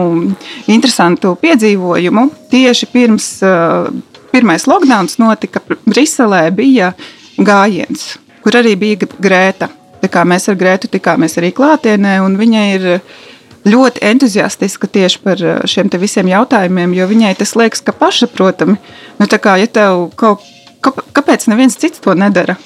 interesantu 0.71 1.35
piedzīvojumu. 1.41 2.29
Tieši 2.53 2.89
pirms 2.93 3.31
uh, 3.47 3.89
pirmais 4.33 4.67
lockdown 4.69 5.09
notika 5.19 5.63
Briselē, 5.87 6.49
bija 6.55 6.93
gājiens, 7.39 8.17
kur 8.45 8.59
arī 8.61 8.77
bija 8.79 9.09
Grēta. 9.19 9.71
Mēs 9.99 10.47
ar 10.47 10.55
Grētu 10.55 10.91
tikāmies 10.93 11.35
arī 11.41 11.51
klātienē, 11.57 12.21
un 12.23 12.37
viņa 12.39 12.65
ir 12.77 12.87
ļoti 13.69 14.05
entuziastiska 14.13 14.87
tieši 14.87 15.21
par 15.25 15.43
šiem 15.69 15.91
visiem 15.99 16.31
jautājumiem, 16.31 16.95
jo 16.95 17.09
viņai 17.11 17.35
tas 17.41 17.57
liekas, 17.59 17.83
ka 17.83 17.93
pašsaprotami. 17.93 18.79
Nu, 19.19 19.27
kā, 19.27 19.57
ja 19.59 19.67
tev 19.67 20.09
kaut, 20.17 20.45
kāpēc 20.81 21.49
neviens 21.51 21.77
cits 21.77 22.01
to 22.05 22.15
nedara? 22.15 22.57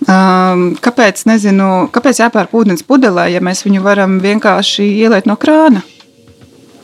Um, 0.00 0.70
kāpēc, 0.80 1.26
nezinu, 1.28 1.90
kāpēc 1.92 2.22
jāpērk 2.22 2.54
ūdens 2.56 2.84
pudelē, 2.88 3.26
ja 3.34 3.42
mēs 3.44 3.66
viņu 3.66 3.82
varam 3.84 4.16
vienkārši 4.22 4.86
ieliet 5.04 5.28
no 5.28 5.36
krāna? 5.36 5.82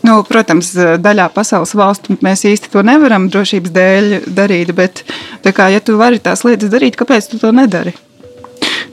Nu, 0.06 0.20
protams, 0.26 0.70
daļā 1.02 1.30
pasaules 1.34 1.72
valstu 1.74 2.18
mēs 2.22 2.44
īsti 2.46 2.70
to 2.70 2.84
nevaram 2.86 3.30
drošības 3.32 3.72
dēļ 3.74 4.10
darīt, 4.36 4.70
bet, 4.76 5.02
kā, 5.42 5.70
ja 5.72 5.80
tu 5.82 5.96
vari 5.98 6.20
tās 6.22 6.44
lietas 6.46 6.70
darīt, 6.70 6.98
kāpēc 7.00 7.32
tu 7.32 7.40
to 7.42 7.50
nedari? 7.56 7.96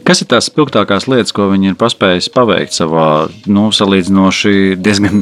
Kas 0.07 0.23
ir 0.23 0.27
tās 0.31 0.49
spilgtākās 0.49 1.05
lietas, 1.07 1.31
ko 1.35 1.47
viņi 1.51 1.73
ir 1.73 1.79
paspējuši 1.79 2.31
paveikt 2.33 2.75
savā 2.75 3.07
nu, 3.47 3.69
salīdzinoši 3.75 4.75
diezgan 4.79 5.21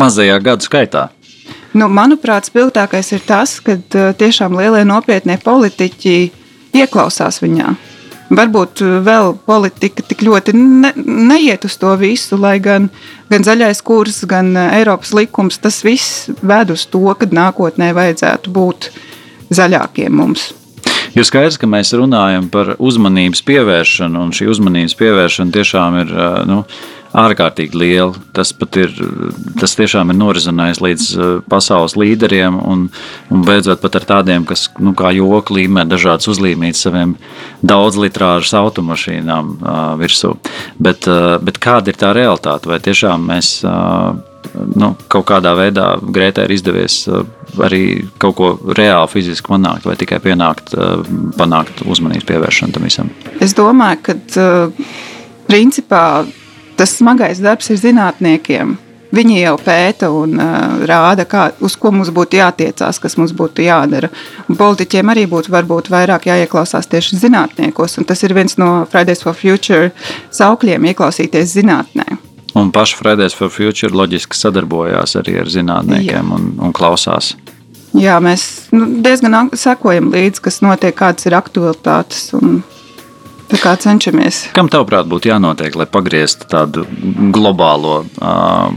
mazajā 0.00 0.38
gadu 0.42 0.66
skaitā? 0.66 1.08
Nu, 1.76 1.86
manuprāt, 1.86 2.48
spilgtākais 2.48 3.12
ir 3.14 3.22
tas, 3.26 3.58
ka 3.62 3.76
tiešām 4.18 4.56
lielie 4.58 4.82
nopietnie 4.88 5.36
politiķi 5.42 6.16
ieklausās 6.76 7.40
viņā. 7.42 7.74
Varbūt 8.30 8.82
uh, 8.84 8.98
vēl 9.02 9.32
politika 9.46 10.04
tik 10.06 10.22
ļoti 10.22 10.54
ne, 10.54 10.92
neiet 11.02 11.66
uz 11.66 11.74
to 11.80 11.90
visu, 11.98 12.38
lai 12.38 12.58
gan, 12.62 12.86
gan 13.30 13.46
zaļais 13.46 13.82
kurs, 13.86 14.22
gan 14.30 14.52
uh, 14.54 14.70
Eiropas 14.78 15.10
likums, 15.16 15.58
tas 15.58 15.82
viss 15.86 16.28
ved 16.38 16.70
uz 16.70 16.86
to, 16.86 17.02
ka 17.18 17.26
nākotnē 17.26 17.90
vajadzētu 17.96 18.54
būt 18.54 18.92
zaļākiem 19.50 20.14
mums. 20.14 20.52
Jo 21.16 21.24
skaidrs, 21.26 21.58
ka 21.58 21.66
mēs 21.66 21.90
runājam 21.98 22.46
par 22.52 22.76
uzmanības 22.78 23.42
pievēršanu, 23.48 24.22
un 24.28 24.30
šī 24.36 24.46
uzmanības 24.52 24.94
pievēršana 25.00 25.56
tiešām 25.58 26.00
ir. 26.04 26.14
Uh, 26.14 26.40
nu, 26.46 26.62
ārkārtīgi 27.16 27.78
liela. 27.78 28.14
Tas 28.36 28.52
pat 28.56 28.76
ir, 28.80 28.92
tas 29.60 29.74
tiešām 29.78 30.12
ir 30.12 30.18
norizonējis 30.20 30.82
līdz 30.84 31.06
uh, 31.16 31.32
pasaules 31.50 31.96
līderiem 31.98 32.60
un, 32.60 32.86
un 33.32 33.44
beidzot 33.46 33.82
pat 33.82 34.00
ar 34.00 34.08
tādiem, 34.14 34.46
kas, 34.48 34.68
nu, 34.78 34.94
kā 34.98 35.12
joku 35.16 35.58
līmē 35.58 35.86
dažādas 35.90 36.30
uzlīmītas 36.30 36.86
saviem 36.86 37.16
daudzlitrāžas 37.66 38.54
automašīnām 38.62 39.52
uh, 39.58 39.78
virsū. 40.00 40.36
Bet, 40.78 41.08
uh, 41.10 41.36
bet 41.42 41.60
kāda 41.62 41.92
ir 41.92 42.00
tā 42.00 42.14
realitāte? 42.16 42.70
Vai 42.70 42.80
tiešām 42.84 43.26
mēs 43.30 43.56
nu, 44.54 44.94
kaut 45.12 45.26
kādā 45.28 45.52
veidā 45.58 45.92
Grētē 46.00 46.46
ir 46.46 46.54
izdevies 46.54 47.02
arī 47.60 48.06
kaut 48.22 48.36
ko 48.38 48.50
reāli 48.76 49.10
fiziski 49.10 49.50
panākt, 49.50 49.86
vai 49.88 49.96
tikai 50.00 50.20
pienākt, 50.22 50.72
panākt 51.36 51.82
uzmanības 51.84 52.28
pievēršanu 52.28 52.76
tam 52.76 52.86
visam? 52.86 53.10
Es 53.42 53.54
domāju, 53.58 54.00
ka 54.06 54.16
principā 55.50 56.04
tas 56.80 56.96
smagais 56.96 57.42
darbs 57.44 57.68
ir 57.68 57.80
zinātniekiem. 57.80 58.78
Viņi 59.10 59.40
jau 59.40 59.56
pēta 59.58 60.08
un 60.14 60.36
uh, 60.38 60.84
rāda, 60.86 61.24
kā, 61.26 61.48
uz 61.66 61.74
ko 61.76 61.90
mums 61.90 62.12
būtu 62.14 62.38
jātiecās, 62.38 63.00
kas 63.02 63.16
mums 63.18 63.34
būtu 63.34 63.64
jādara. 63.66 64.08
Un 64.46 64.58
politiķiem 64.58 65.10
arī 65.10 65.24
būtu 65.30 65.50
varbūt 65.50 65.90
vairāk 65.90 66.28
jāieklausās 66.30 66.86
tieši 66.92 67.18
zinātniekos, 67.24 67.98
un 67.98 68.06
tas 68.06 68.22
ir 68.22 68.36
viens 68.38 68.54
no 68.60 68.86
Fridays 68.92 69.24
for 69.26 69.34
Future 69.34 69.90
saukļiem- 70.30 70.86
ieklausīties 70.92 71.56
zinātnē. 71.58 72.06
Un 72.54 72.70
paši 72.70 72.96
Fridays 73.02 73.34
for 73.34 73.50
Future 73.50 73.92
loģiski 73.94 74.38
sadarbojās 74.38 75.18
arī 75.18 75.40
ar 75.42 75.50
zinātniekiem 75.50 76.32
un, 76.34 76.52
un 76.62 76.72
klausās. 76.72 77.34
Jā, 77.98 78.20
mēs 78.22 78.70
nu, 78.70 78.86
diezgan 79.02 79.50
sekojam 79.58 80.12
līdzi, 80.14 80.42
kas 80.46 80.60
notiek, 80.62 80.94
kādas 80.94 81.26
ir 81.26 81.34
aktualitātes. 81.34 82.28
Un 82.38 82.62
Tā 83.50 83.58
kā 83.58 83.74
cenšamies. 83.82 84.44
Kam 84.54 84.70
tavuprāt 84.70 85.08
būtu 85.10 85.32
jānotiek, 85.32 85.74
lai 85.78 85.88
pagrieztu 85.90 86.46
tādu 86.50 86.84
globālo 87.34 88.00
uh, 88.04 88.70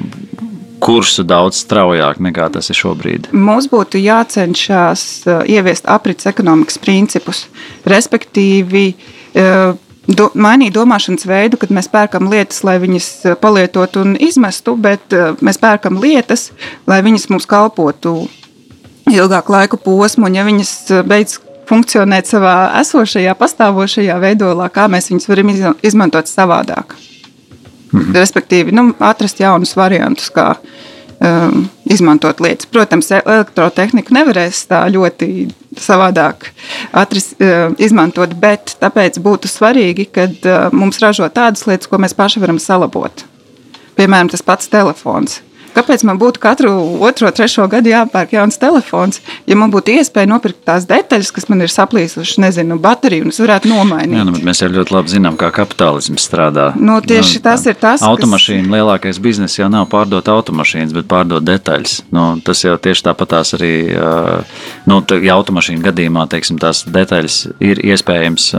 kursu 0.83 1.25
daudz 1.27 1.61
straujāk 1.61 2.19
nekā 2.23 2.49
tas 2.55 2.71
ir 2.73 2.79
šobrīd? 2.79 3.29
Mums 3.37 3.69
būtu 3.71 4.01
jācenšas 4.01 5.05
ieviest 5.45 5.89
aprits 5.89 6.29
ekonomikas 6.29 6.81
principus, 6.81 7.45
respektīvi. 7.85 8.93
Uh, 9.33 9.77
do, 10.07 10.29
mainīt 10.35 10.73
domāšanas 10.75 11.27
veidu, 11.27 11.59
kad 11.61 11.71
mēs 11.73 11.87
pērkam 11.91 12.27
lietas, 12.31 12.63
lai 12.67 12.77
viņas 12.83 13.09
palietotu 13.41 14.03
un 14.03 14.17
izmestu, 14.19 14.75
bet 14.79 15.15
mēs 15.43 15.59
pērkam 15.61 15.99
lietas, 16.03 16.49
lai 16.89 17.01
viņas 17.05 17.29
mums 17.31 17.47
kalpotu 17.49 18.23
ilgāku 19.11 19.53
laiku 19.53 19.79
posmu, 19.83 20.27
un 20.27 20.37
ja 20.37 20.45
viņas 20.47 20.73
beidz 21.07 21.37
funkcionēt 21.69 22.29
savā 22.29 22.55
esošajā, 22.81 23.33
pastāvošajā 23.39 24.19
veidolā, 24.21 24.69
kā 24.73 24.87
mēs 24.91 25.11
viņus 25.11 25.29
varam 25.31 25.51
izmantot 25.85 26.29
savādāk. 26.31 26.95
Mhm. 27.93 28.15
Respektīvi, 28.17 28.73
nu, 28.73 28.89
atrast 28.99 29.39
jaunus 29.39 29.75
variantus, 29.77 30.31
kā 30.33 30.55
um, 31.23 31.67
izmantot 31.85 32.41
lietas. 32.41 32.65
Protams, 32.65 33.11
e, 33.11 33.21
elektrotehniku 33.21 34.15
nevarēs 34.15 34.63
tā 34.69 34.81
ļoti 34.91 35.29
savādāk 35.79 36.49
atris, 36.93 37.31
uh, 37.37 37.73
izmantot, 37.81 38.33
bet 38.37 38.75
tāpēc 38.81 39.17
būtu 39.23 39.49
svarīgi, 39.49 40.07
ka 40.13 40.27
uh, 40.29 40.67
mums 40.75 40.99
ražo 41.01 41.29
tādas 41.33 41.65
lietas, 41.69 41.89
ko 41.89 42.01
mēs 42.01 42.13
paši 42.17 42.43
varam 42.43 42.59
salabot. 42.61 43.25
Piemēram, 43.97 44.29
tas 44.33 44.45
pats 44.45 44.69
telefons. 44.69 45.39
Kāpēc 45.73 46.03
man 46.05 46.19
būtu 46.21 46.41
katru 46.43 46.71
otro, 47.03 47.29
trešo 47.33 47.65
gadu 47.71 47.89
jāpērk 47.89 48.35
jauns 48.35 48.59
telefons? 48.61 49.21
Ja 49.49 49.57
man 49.59 49.73
būtu 49.73 49.95
iespēja 49.97 50.29
nopirkt 50.29 50.61
tās 50.67 50.85
detaļas, 50.89 51.31
kas 51.33 51.49
man 51.49 51.65
ir 51.65 51.73
saplīsušas, 51.73 52.37
nezinu, 52.43 52.77
bateriju, 52.81 53.25
un 53.25 53.33
es 53.33 53.41
varētu 53.41 53.71
nomainīt. 53.71 54.17
Jā, 54.19 54.27
nu, 54.27 54.35
mēs 54.45 54.61
jau 54.61 54.69
ļoti 54.73 54.95
labi 54.95 55.13
zinām, 55.15 55.39
kā 55.39 55.49
kapitālisms 55.55 56.27
strādā. 56.29 56.69
Nu, 56.77 56.99
tieši 57.01 57.39
nu, 57.39 57.45
tas 57.47 57.65
ir 57.69 57.79
tas. 57.81 58.05
Automašīna 58.05 58.67
kas... 58.67 58.75
lielākais 58.75 59.21
bizness 59.23 59.59
jau 59.59 59.71
nav 59.73 59.89
pārdot 59.91 60.29
automašīnas, 60.29 60.93
bet 60.99 61.09
pārdot 61.09 61.45
detaļas. 61.47 62.03
Nu, 62.13 62.29
tas 62.45 62.63
jau 62.65 62.77
tieši 62.77 63.07
tāpatās 63.09 63.55
arī, 63.57 63.73
nu, 64.89 65.01
ja 65.25 65.39
automašīna 65.39 65.89
gadījumā, 65.89 66.29
teiksim, 66.31 66.61
tās 66.61 66.85
detaļas 66.85 67.43
ir 67.63 67.81
iespējams 67.93 68.51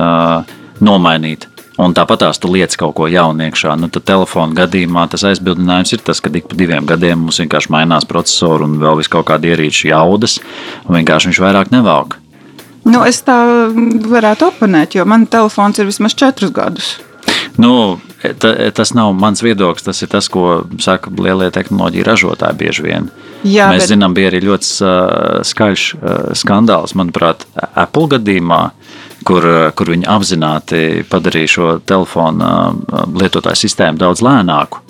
nomainīt 0.85 1.49
Un 1.83 1.95
tāpat 1.95 2.21
tās 2.23 2.39
tu 2.39 2.51
lietas 2.55 2.79
kaut 2.79 2.95
ko 2.95 3.09
jaunu 3.11 3.49
iekšā. 3.49 3.75
Nu, 3.81 3.89
tad 3.91 4.05
telefona 4.07 4.55
gadījumā 4.61 5.09
tas 5.11 5.25
aizbildinājums 5.27 5.95
ir 5.97 6.05
tas, 6.07 6.21
ka 6.23 6.31
ik 6.31 6.47
pa 6.51 6.59
diviem 6.59 6.87
gadiem 6.87 7.25
mums 7.27 7.41
vienkārši 7.43 7.73
mainās 7.75 8.07
processori 8.07 8.69
un 8.69 8.77
vēl 8.83 9.01
vis 9.01 9.11
kaut 9.11 9.27
kāda 9.31 9.51
ierīču 9.51 9.89
jaudas, 9.91 10.39
un 10.87 11.01
vienkārši 11.01 11.33
viņš 11.33 11.43
vairāk 11.43 11.75
nevelk. 11.75 12.21
Nu, 12.85 13.01
es 13.09 13.23
tā 13.27 13.37
varētu 14.07 14.53
oponēt, 14.53 14.95
jo 14.95 15.07
man 15.09 15.27
telefons 15.27 15.81
ir 15.81 15.89
vismaz 15.89 16.15
četrus 16.15 16.53
gadus. 16.55 16.95
Nu, 17.57 17.99
ta, 18.39 18.71
tas 18.71 18.95
nav 18.95 19.13
mans 19.19 19.43
viedoklis. 19.43 19.85
Tas 19.87 20.03
ir 20.03 20.11
tas, 20.13 20.29
ko 20.31 20.65
saka 20.83 21.11
lielie 21.19 21.51
tehnoloģiju 21.55 22.07
ražotāji 22.07 22.61
bieži 22.61 22.87
vien. 22.87 23.11
Jā, 23.45 23.69
Mēs 23.73 23.85
bet... 23.85 23.91
zinām, 23.93 24.15
bija 24.17 24.31
arī 24.31 24.41
ļoti 24.47 24.71
skaļš 25.45 25.87
skandāls, 26.41 26.95
manuprāt, 26.97 27.45
Apple 27.75 28.09
gadījumā. 28.17 28.63
Kur, 29.25 29.45
eh, 29.49 29.71
kur 29.77 29.89
viņi 29.95 30.09
apzināti 30.11 31.05
padarīja 31.09 31.53
šo 31.57 31.69
telefonu 31.89 32.45
eh, 32.45 33.05
lietotāju 33.23 33.63
sistēmu 33.63 34.01
daudz 34.01 34.21
lēnāku, 34.25 34.83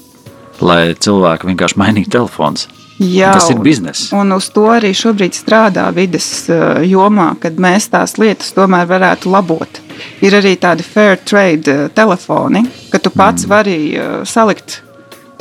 lai 0.65 0.95
cilvēki 0.95 1.53
vienkārši 1.53 1.79
mainītu 1.79 2.17
telefons. 2.17 2.69
Jā, 2.99 3.33
tas 3.35 3.49
ir 3.51 3.59
bizness. 3.59 4.13
Un 4.15 4.31
uz 4.37 4.47
to 4.55 4.69
arī 4.71 4.93
šobrīd 4.95 5.35
strādā 5.39 5.87
vides 5.95 6.29
eh, 6.51 6.83
jomā, 6.91 7.33
kad 7.43 7.59
mēs 7.63 7.91
tās 7.95 8.19
lietas 8.19 8.55
tomēr 8.55 8.89
varētu 8.91 9.31
labot. 9.31 9.83
Ir 10.27 10.35
arī 10.35 10.57
tādi 10.59 10.87
fair 10.87 11.21
trade 11.23 11.91
telefoni, 11.95 12.65
ka 12.91 12.99
tu 13.03 13.15
pats 13.15 13.47
mm. 13.47 13.51
vari 13.51 13.79
salikt 14.27 14.81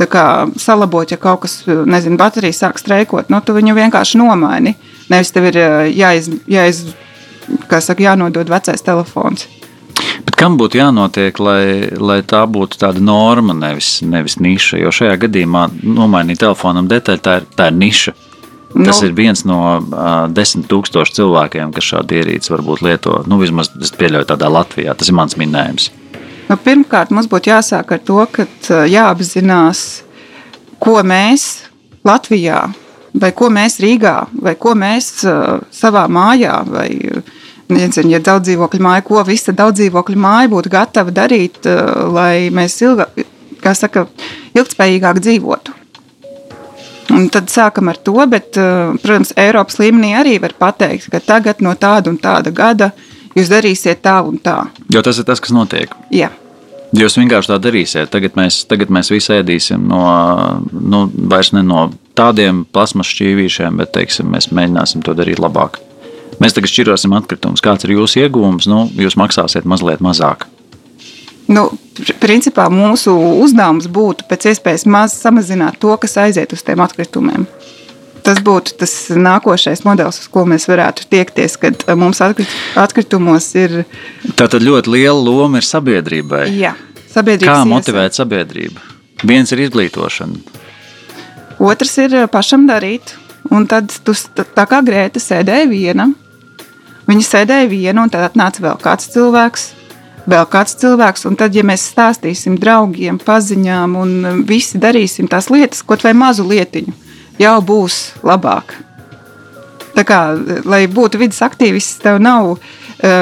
kā, 0.09 0.49
salabot, 0.59 1.09
ja 1.11 1.17
kaut 1.21 1.43
kas, 1.45 1.61
nezinu, 1.67 2.17
baterija 2.19 2.55
sāk 2.57 2.81
streikot, 2.81 3.29
nu, 3.31 3.39
tu 3.45 3.55
viņu 3.55 3.75
vienkārši 3.77 4.19
nomaini. 4.19 4.75
Nevis 5.11 5.31
tev 5.35 5.47
ir 5.51 5.59
jāiz, 5.93 6.29
jāiz, 6.49 6.83
kā 7.69 7.81
saka, 7.83 8.03
jānodod 8.09 8.51
vecais 8.51 8.83
telefons. 8.85 9.47
Bet 10.23 10.37
kam 10.39 10.57
būtu 10.57 10.79
jānotiek, 10.79 11.39
lai, 11.43 11.63
lai 11.99 12.19
tā 12.25 12.43
būtu 12.49 12.79
tāda 12.81 13.01
norma, 13.03 13.55
nevis, 13.57 13.97
nevis 14.05 14.39
niša? 14.41 14.79
Jo 14.81 14.91
šajā 14.93 15.17
gadījumā 15.25 15.67
nomainīt 15.83 16.41
telefonam 16.43 16.87
detaļu, 16.91 17.23
tā 17.23 17.39
ir, 17.41 17.49
tā 17.57 17.69
ir 17.71 17.79
niša. 17.79 18.15
Tas 18.73 19.03
nu, 19.03 19.07
ir 19.07 19.13
viens 19.13 19.43
no 19.45 19.59
uh, 19.77 20.05
desmit 20.33 20.65
tūkstošiem 20.71 21.19
cilvēkiem, 21.19 21.73
kas 21.75 21.91
šādu 21.91 22.17
ierīci 22.17 22.53
varbūt 22.55 22.81
lieto. 22.81 23.19
Nu, 23.29 23.37
vismaz 23.41 23.69
es 23.77 23.93
pieļauju 23.93 24.31
tādā 24.31 24.49
Latvijā. 24.49 24.95
Tas 24.97 25.11
ir 25.11 25.17
mans 25.17 25.37
minējums. 25.37 25.91
Nu, 26.49 26.57
pirmkārt, 26.57 27.13
mums 27.13 27.29
būtu 27.29 27.51
jāsāk 27.53 27.93
ar 27.93 28.01
to, 28.01 28.17
ka 28.33 28.47
jāapzinās, 28.89 29.83
ko 30.81 30.97
mēs 31.05 31.45
Latvijā 32.07 32.65
vai 33.21 33.31
ko 33.35 33.49
mēs 33.53 33.79
Rīgā, 33.83 34.15
vai 34.43 34.55
ko 34.59 34.73
mēs 34.77 35.09
uh, 35.27 35.61
savā 35.73 36.05
mājā, 36.11 36.55
vai 36.69 36.89
nezinu, 37.73 38.11
ja 38.13 38.21
daudz 38.23 38.49
dzīvokļu 38.49 38.83
māja, 38.83 39.05
ko 39.05 39.23
visa 39.27 39.53
daudz 39.55 39.81
dzīvokļu 39.81 40.19
māja 40.19 40.51
būtu 40.51 40.73
gatava 40.73 41.13
darīt, 41.13 41.61
uh, 41.69 42.09
lai 42.13 42.49
mēs 42.53 42.79
ilgāk, 42.85 43.23
kā 43.63 43.75
saka, 43.77 44.07
ilgspējīgāk 44.57 45.21
dzīvotu. 45.23 45.79
Un 47.13 47.27
tad 47.29 47.51
sākam 47.51 47.91
ar 47.91 47.99
to, 47.99 48.15
bet, 48.31 48.55
uh, 48.57 48.95
protams, 49.03 49.33
Eiropas 49.39 49.77
līmenī 49.81 50.13
arī 50.17 50.37
var 50.41 50.55
pateikt, 50.59 51.11
ka 51.13 51.21
tagad 51.23 51.61
no 51.61 51.75
tāda 51.79 52.09
un 52.13 52.21
tāda 52.21 52.53
gada 52.55 52.93
jūs 53.37 53.51
darīsiet 53.51 54.01
tā 54.05 54.19
un 54.25 54.39
tā. 54.41 54.63
Jo 54.93 55.03
tas 55.05 55.19
ir 55.19 55.27
tas, 55.27 55.41
kas 55.43 55.53
notiek. 55.53 55.93
Jā. 56.13 56.31
Jūs 56.93 57.15
vienkārši 57.17 57.49
tā 57.49 57.57
darīsiet. 57.57 58.11
Tagad 58.13 58.35
mēs, 58.37 58.59
tagad 58.69 58.91
mēs 58.93 59.09
visi 59.09 59.33
ēdīsim 59.33 59.87
no, 59.89 60.03
nu, 60.71 61.07
ne 61.09 61.63
no 61.65 61.87
tādiem 62.17 62.63
plasmas 62.69 63.09
šķīvīšiem, 63.09 63.79
bet 63.81 63.95
teiksim, 63.95 64.29
mēs 64.29 64.51
mēģināsim 64.53 65.01
to 65.05 65.15
darīt 65.17 65.41
labāk. 65.41 65.79
Mēs 66.41 66.53
tagad 66.53 66.69
šķirosim 66.69 67.15
atkritumus. 67.17 67.63
Kāds 67.65 67.87
ir 67.87 67.95
jūsu 67.95 68.21
iegūms? 68.23 68.69
Nu, 68.69 68.85
jūs 68.93 69.17
maksāsiet 69.17 69.65
mazliet 69.69 70.05
mazāk. 70.05 70.45
Nu, 71.49 71.65
principā 72.21 72.69
mūsu 72.71 73.13
uzdevums 73.43 73.89
būtu 73.91 74.27
pēc 74.29 74.51
iespējas 74.53 74.85
maz 74.87 75.17
samazināt 75.17 75.81
to, 75.81 75.91
kas 75.99 76.15
aiziet 76.21 76.53
uz 76.55 76.63
tiem 76.65 76.81
atkritumiem. 76.85 77.47
Tas 78.23 78.39
būtu 78.39 78.77
tas 78.79 78.93
nākošais 79.19 79.83
modelis, 79.83 80.21
uz 80.23 80.29
ko 80.31 80.45
mēs 80.47 80.69
varētu 80.69 81.09
tiekties, 81.11 81.57
kad 81.59 81.83
mums 81.99 82.21
atkritumos 82.23 83.49
ir. 83.59 83.81
Tā 84.39 84.47
tad 84.47 84.63
ļoti 84.63 84.93
liela 84.95 85.19
loma 85.19 85.59
ir 85.59 85.67
sabiedrībai. 85.67 86.45
Jā, 86.55 86.71
Kā 87.13 87.59
motivēt 87.69 88.15
sabiedrību? 88.17 88.79
Viens 89.27 89.51
ir 89.53 89.61
izglītošana. 89.67 90.39
Otrs 91.61 91.97
ir 92.01 92.15
pašam 92.33 92.65
darīt. 92.67 93.13
Un 93.51 93.67
tad 93.67 93.91
tu, 94.05 94.15
tā 94.33 94.63
kā 94.69 94.79
Grēta 94.85 95.19
sēdēja 95.19 95.67
viena, 95.67 96.07
viņa 97.09 97.25
sēdēja 97.27 97.67
viena, 97.69 98.05
un 98.05 98.11
tad 98.11 98.23
atnāca 98.29 98.63
vēl 98.63 98.77
kāds 98.81 99.09
cilvēks, 99.13 99.65
vēl 100.31 100.47
kāds 100.49 100.77
cilvēks. 100.79 101.25
Un 101.27 101.35
tad, 101.37 101.53
ja 101.53 101.65
mēs 101.67 101.83
stāstīsim 101.91 102.55
draugiem, 102.61 103.19
paziņām, 103.21 103.97
un 103.99 104.43
visi 104.47 104.79
darīsim 104.81 105.27
tās 105.29 105.51
lietas, 105.51 105.83
kaut 105.85 106.05
vai 106.07 106.15
mazu 106.17 106.47
lietiņu, 106.47 106.95
jau 107.39 107.59
būs 107.61 107.99
labāk. 108.25 108.75
Tā 109.93 110.01
kā, 110.09 110.19
lai 110.65 110.85
būtu 110.89 111.19
vidas 111.21 111.41
aktīvists, 111.45 111.99
tev 112.01 112.17
nav 112.23 112.55
uh, 112.55 112.59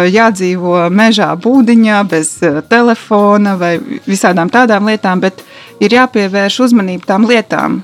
jādzīvo 0.08 0.88
mežā, 0.94 1.34
būdiņā, 1.44 1.98
bez 2.08 2.38
uh, 2.48 2.62
telefona 2.64 3.58
vai 3.60 3.74
visādām 4.08 4.52
tādām 4.52 4.88
lietām, 4.88 5.20
bet 5.20 5.44
ir 5.84 5.98
jāpievērš 5.98 6.62
uzmanība 6.68 7.10
tām 7.12 7.28
lietām, 7.28 7.82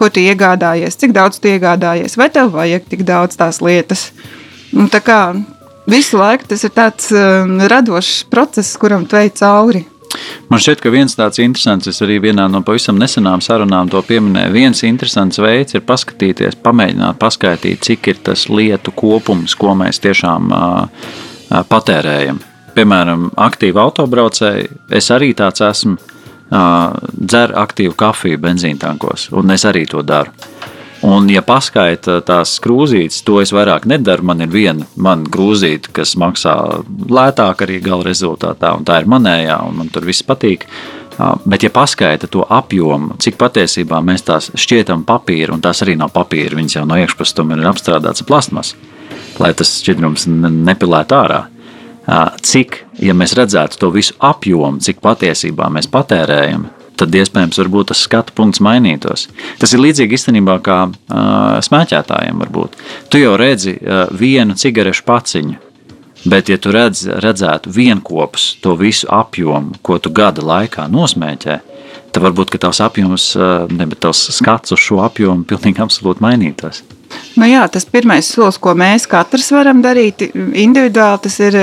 ko 0.00 0.08
tu 0.08 0.24
iegādājies, 0.24 0.96
cik 0.96 1.12
daudz 1.12 1.36
tu 1.36 1.52
iegādājies, 1.52 2.16
vai 2.16 2.30
tev 2.32 2.54
vajag 2.56 2.88
tik 2.88 3.04
daudz 3.04 3.36
tās 3.36 3.60
lietas. 3.60 4.08
Un 4.72 4.88
tā 4.88 5.02
kā 5.04 5.20
visu 5.90 6.16
laiku 6.16 6.48
tas 6.48 6.64
ir 6.64 6.72
tāds 6.72 7.12
uh, 7.12 7.44
radošs 7.44 8.24
process, 8.32 8.72
kuram 8.80 9.04
tu 9.04 9.20
ej 9.20 9.34
cauri. 9.36 9.84
Man 10.50 10.62
šķiet, 10.62 10.80
ka 10.82 10.90
viens 10.92 11.14
tāds 11.18 11.40
interesants, 11.42 11.88
es 11.90 12.00
arī 12.04 12.18
vienā 12.22 12.46
no 12.50 12.62
pavisam 12.66 12.98
nesenām 12.98 13.42
sarunām 13.44 13.90
to 13.92 14.02
pieminēju. 14.06 14.52
Viens 14.54 14.82
interesants 14.86 15.38
veids 15.42 15.76
ir 15.76 15.84
paskatīties, 15.86 16.58
pamēģināt 16.64 17.18
paskaidrot, 17.22 17.84
cik 17.86 18.10
ir 18.12 18.22
tas 18.30 18.48
lietu 18.50 18.94
kopums, 18.96 19.54
ko 19.58 19.76
mēs 19.78 20.02
tiešām 20.02 20.50
uh, 20.54 21.10
patērējam. 21.70 22.40
Piemēram, 22.74 23.30
aktīvi 23.38 23.80
autobraucēji, 23.82 24.68
es 24.98 25.10
arī 25.14 25.32
tāds 25.38 25.62
esmu, 25.66 25.96
uh, 26.50 26.98
dzer 27.14 27.54
aktīvu 27.58 27.96
kafiju 27.98 28.42
benzīntankos, 28.42 29.30
un 29.36 29.54
es 29.54 29.66
arī 29.68 29.86
to 29.90 30.02
daru. 30.06 30.34
Un, 31.00 31.30
ja 31.32 31.40
paskaita 31.40 32.18
tās 32.28 32.58
krūzītes, 32.60 33.22
to 33.24 33.38
es 33.40 33.54
vairāk 33.56 33.86
nedaru. 33.88 34.26
Man 34.28 34.44
ir 34.44 34.50
viena 34.52 34.84
man 35.00 35.22
grūzīte, 35.24 35.94
kas 35.96 36.12
maksā 36.20 36.54
lētāk 37.08 37.64
arī 37.64 37.78
gala 37.84 38.04
rezultātā, 38.04 38.74
un 38.76 38.84
tā 38.84 38.98
ir 39.00 39.08
manējā, 39.08 39.56
un 39.64 39.78
man 39.80 39.88
tur 39.92 40.04
viss 40.04 40.26
patīk. 40.26 40.66
Bet, 41.44 41.64
ja 41.64 41.70
paskaita 41.72 42.28
to 42.32 42.44
apjomu, 42.48 43.16
cik 43.20 43.36
patiesībā 43.40 44.00
mēs 44.04 44.24
tās 44.28 44.48
šķietam 44.56 45.02
papīra, 45.08 45.52
un 45.52 45.64
tās 45.64 45.82
arī 45.84 45.96
nav 46.00 46.12
papīra, 46.14 46.56
viņas 46.56 46.76
jau 46.78 46.84
no 46.88 46.96
iekšpuses 47.00 47.36
tomēr 47.36 47.60
ir 47.60 47.68
apstrādāts 47.68 48.24
plasmas, 48.28 48.74
lai 49.40 49.52
tas 49.56 49.72
šķidrums 49.80 50.28
nepilētu 50.28 51.16
ārā. 51.16 51.40
Cik, 52.44 52.78
ja 53.04 53.16
mēs 53.16 53.36
redzētu 53.36 53.80
to 53.80 53.90
visu 53.92 54.16
apjomu, 54.24 54.80
cik 54.84 55.00
patiesībā 55.04 55.68
mēs 55.72 55.88
patērējam, 55.92 56.68
tad 57.00 57.16
iespējams 57.16 57.60
tas 57.88 58.04
skatu 58.04 58.34
punkts 58.36 58.60
mainītos. 58.60 59.28
Tas 59.60 59.72
ir 59.72 59.82
līdzīgi 59.82 60.16
īstenībā 60.18 60.58
kā 60.64 60.78
uh, 60.90 61.58
smēķētājiem. 61.64 62.44
Varbūt. 62.44 62.76
Tu 63.12 63.22
jau 63.22 63.34
redzi 63.40 63.76
uh, 63.78 64.06
vienu 64.12 64.56
cigarešu 64.58 65.04
paciņu, 65.08 65.56
bet, 66.24 66.52
ja 66.52 66.58
tu 66.60 66.74
redz, 66.74 67.06
redzētu 67.24 67.72
vienopus 67.72 68.54
to 68.60 68.76
visu 68.76 69.08
apjomu, 69.08 69.80
ko 69.82 69.98
tu 69.98 70.12
gada 70.12 70.44
laikā 70.44 70.86
nosmēķē, 70.92 71.58
tad 72.10 72.24
varbūt 72.26 72.58
tavs 72.60 72.82
apjoms, 72.84 73.32
uh, 73.38 73.66
ne, 73.70 73.88
bet 73.88 74.02
tavs 74.04 74.28
skats 74.36 74.76
uz 74.76 74.82
šo 74.82 75.00
apjomu 75.06 75.48
pilnīgi 75.48 75.82
absolūti 75.82 76.24
mainītos. 76.24 76.84
Nu 77.34 77.46
jā, 77.48 77.64
tas 77.72 77.86
pirmais 77.88 78.28
solis, 78.30 78.58
ko 78.62 78.74
mēs 78.78 79.08
katrs 79.10 79.50
varam 79.54 79.80
darīt 79.82 80.28
individuāli, 80.30 81.22
tas 81.24 81.40
ir 81.42 81.56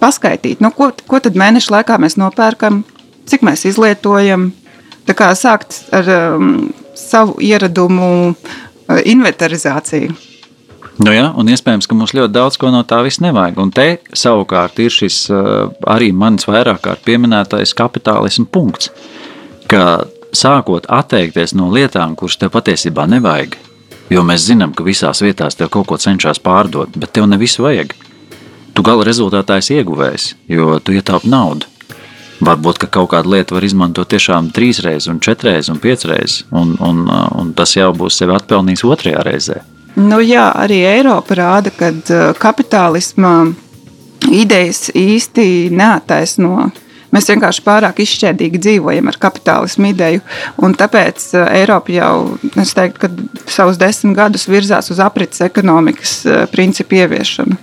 paskaidrot, 0.00 0.60
nu, 0.64 0.72
ko, 0.74 0.90
ko 1.06 1.20
tad 1.22 1.38
mēneša 1.38 1.74
laikā 1.78 1.98
mēs 2.02 2.18
nopērkam, 2.20 2.82
cik 3.26 3.44
mēs 3.46 3.66
izlietojam. 3.68 4.50
Tā 5.06 5.14
kā 5.14 5.30
sākt 5.38 5.84
ar 5.94 6.08
um, 6.10 6.70
savu 6.98 7.36
ieradumu 7.44 8.08
uh, 8.32 9.00
inventarizāciju. 9.04 10.16
Nu 10.96 11.12
jā, 11.12 11.26
un 11.36 11.50
iespējams, 11.52 11.84
ka 11.84 11.96
mums 11.96 12.14
ļoti 12.16 12.32
daudz 12.32 12.56
ko 12.56 12.70
no 12.72 12.80
tā 12.88 13.02
viss 13.04 13.20
nevajag. 13.20 13.58
Un 13.60 13.72
te 13.74 13.86
savukārt 14.16 14.80
ir 14.80 14.92
šis 14.92 15.26
uh, 15.28 15.68
arī 15.92 16.08
mans 16.16 16.48
vairāk 16.48 16.80
kārt 16.86 17.04
pieminētais 17.04 17.76
kapitālisms 17.76 18.48
punkts, 18.52 18.90
ka 19.68 20.06
sākot 20.36 20.88
atteikties 20.88 21.54
no 21.56 21.68
lietām, 21.72 22.16
kuras 22.16 22.38
tev 22.40 22.54
patiesībā 22.56 23.06
nevajag, 23.12 23.58
jo 24.12 24.24
mēs 24.24 24.48
zinām, 24.48 24.72
ka 24.76 24.86
visās 24.86 25.22
vietās 25.24 25.58
tev 25.58 25.70
kaut 25.74 25.88
ko 25.90 26.00
cenšas 26.00 26.40
pārdot, 26.42 26.96
bet 26.96 27.12
tev 27.16 27.28
ne 27.28 27.38
visu 27.40 27.66
vajag. 27.66 27.92
Tu 28.76 28.84
gala 28.84 29.06
rezultātā 29.08 29.60
esi 29.60 29.78
ieguvējis, 29.78 30.32
jo 30.52 30.76
tu 30.84 30.96
ietaupi 30.96 31.30
naudu. 31.32 31.68
Varbūt 32.44 32.82
kaut 32.92 33.08
kādu 33.14 33.32
lietu 33.32 33.56
var 33.56 33.64
izmantot 33.64 34.10
tiešām 34.12 34.50
trīs 34.52 34.82
reizes, 34.84 35.08
un 35.08 35.22
četras 35.24 35.54
reizes, 35.54 35.70
un 35.72 35.80
piecas 35.80 36.08
reizes, 36.10 36.42
un, 36.52 36.74
un, 36.84 37.06
un 37.08 37.52
tas 37.56 37.72
jau 37.76 37.88
būs 37.96 38.18
sevi 38.20 38.36
atpelnījis 38.36 38.84
otrajā 38.84 39.24
reizē. 39.24 39.62
Nu, 39.96 40.18
jā, 40.20 40.50
arī 40.60 40.82
Eiropa 40.84 41.38
rāda, 41.38 41.72
ka 41.72 41.88
uh, 41.88 42.34
kapitālisma 42.36 43.54
idejas 44.28 44.90
īsti 44.92 45.70
neataisno. 45.72 46.68
Mēs 47.14 47.30
vienkārši 47.30 47.62
pārāk 47.64 48.02
izšķērdīgi 48.04 48.60
dzīvojam 48.60 49.08
ar 49.08 49.16
kapitālismu 49.22 49.88
ideju. 49.94 50.20
Tāpēc 50.82 51.24
uh, 51.38 51.46
Eiropa 51.56 51.94
jau, 51.94 52.12
teiktu, 52.52 53.08
savus 53.48 53.80
desmit 53.80 54.18
gadus 54.18 54.44
virzās 54.50 54.92
uz 54.92 55.00
aprits 55.00 55.40
ekonomikas 55.46 56.18
uh, 56.28 56.44
principu 56.52 57.00
ieviešanu. 57.00 57.56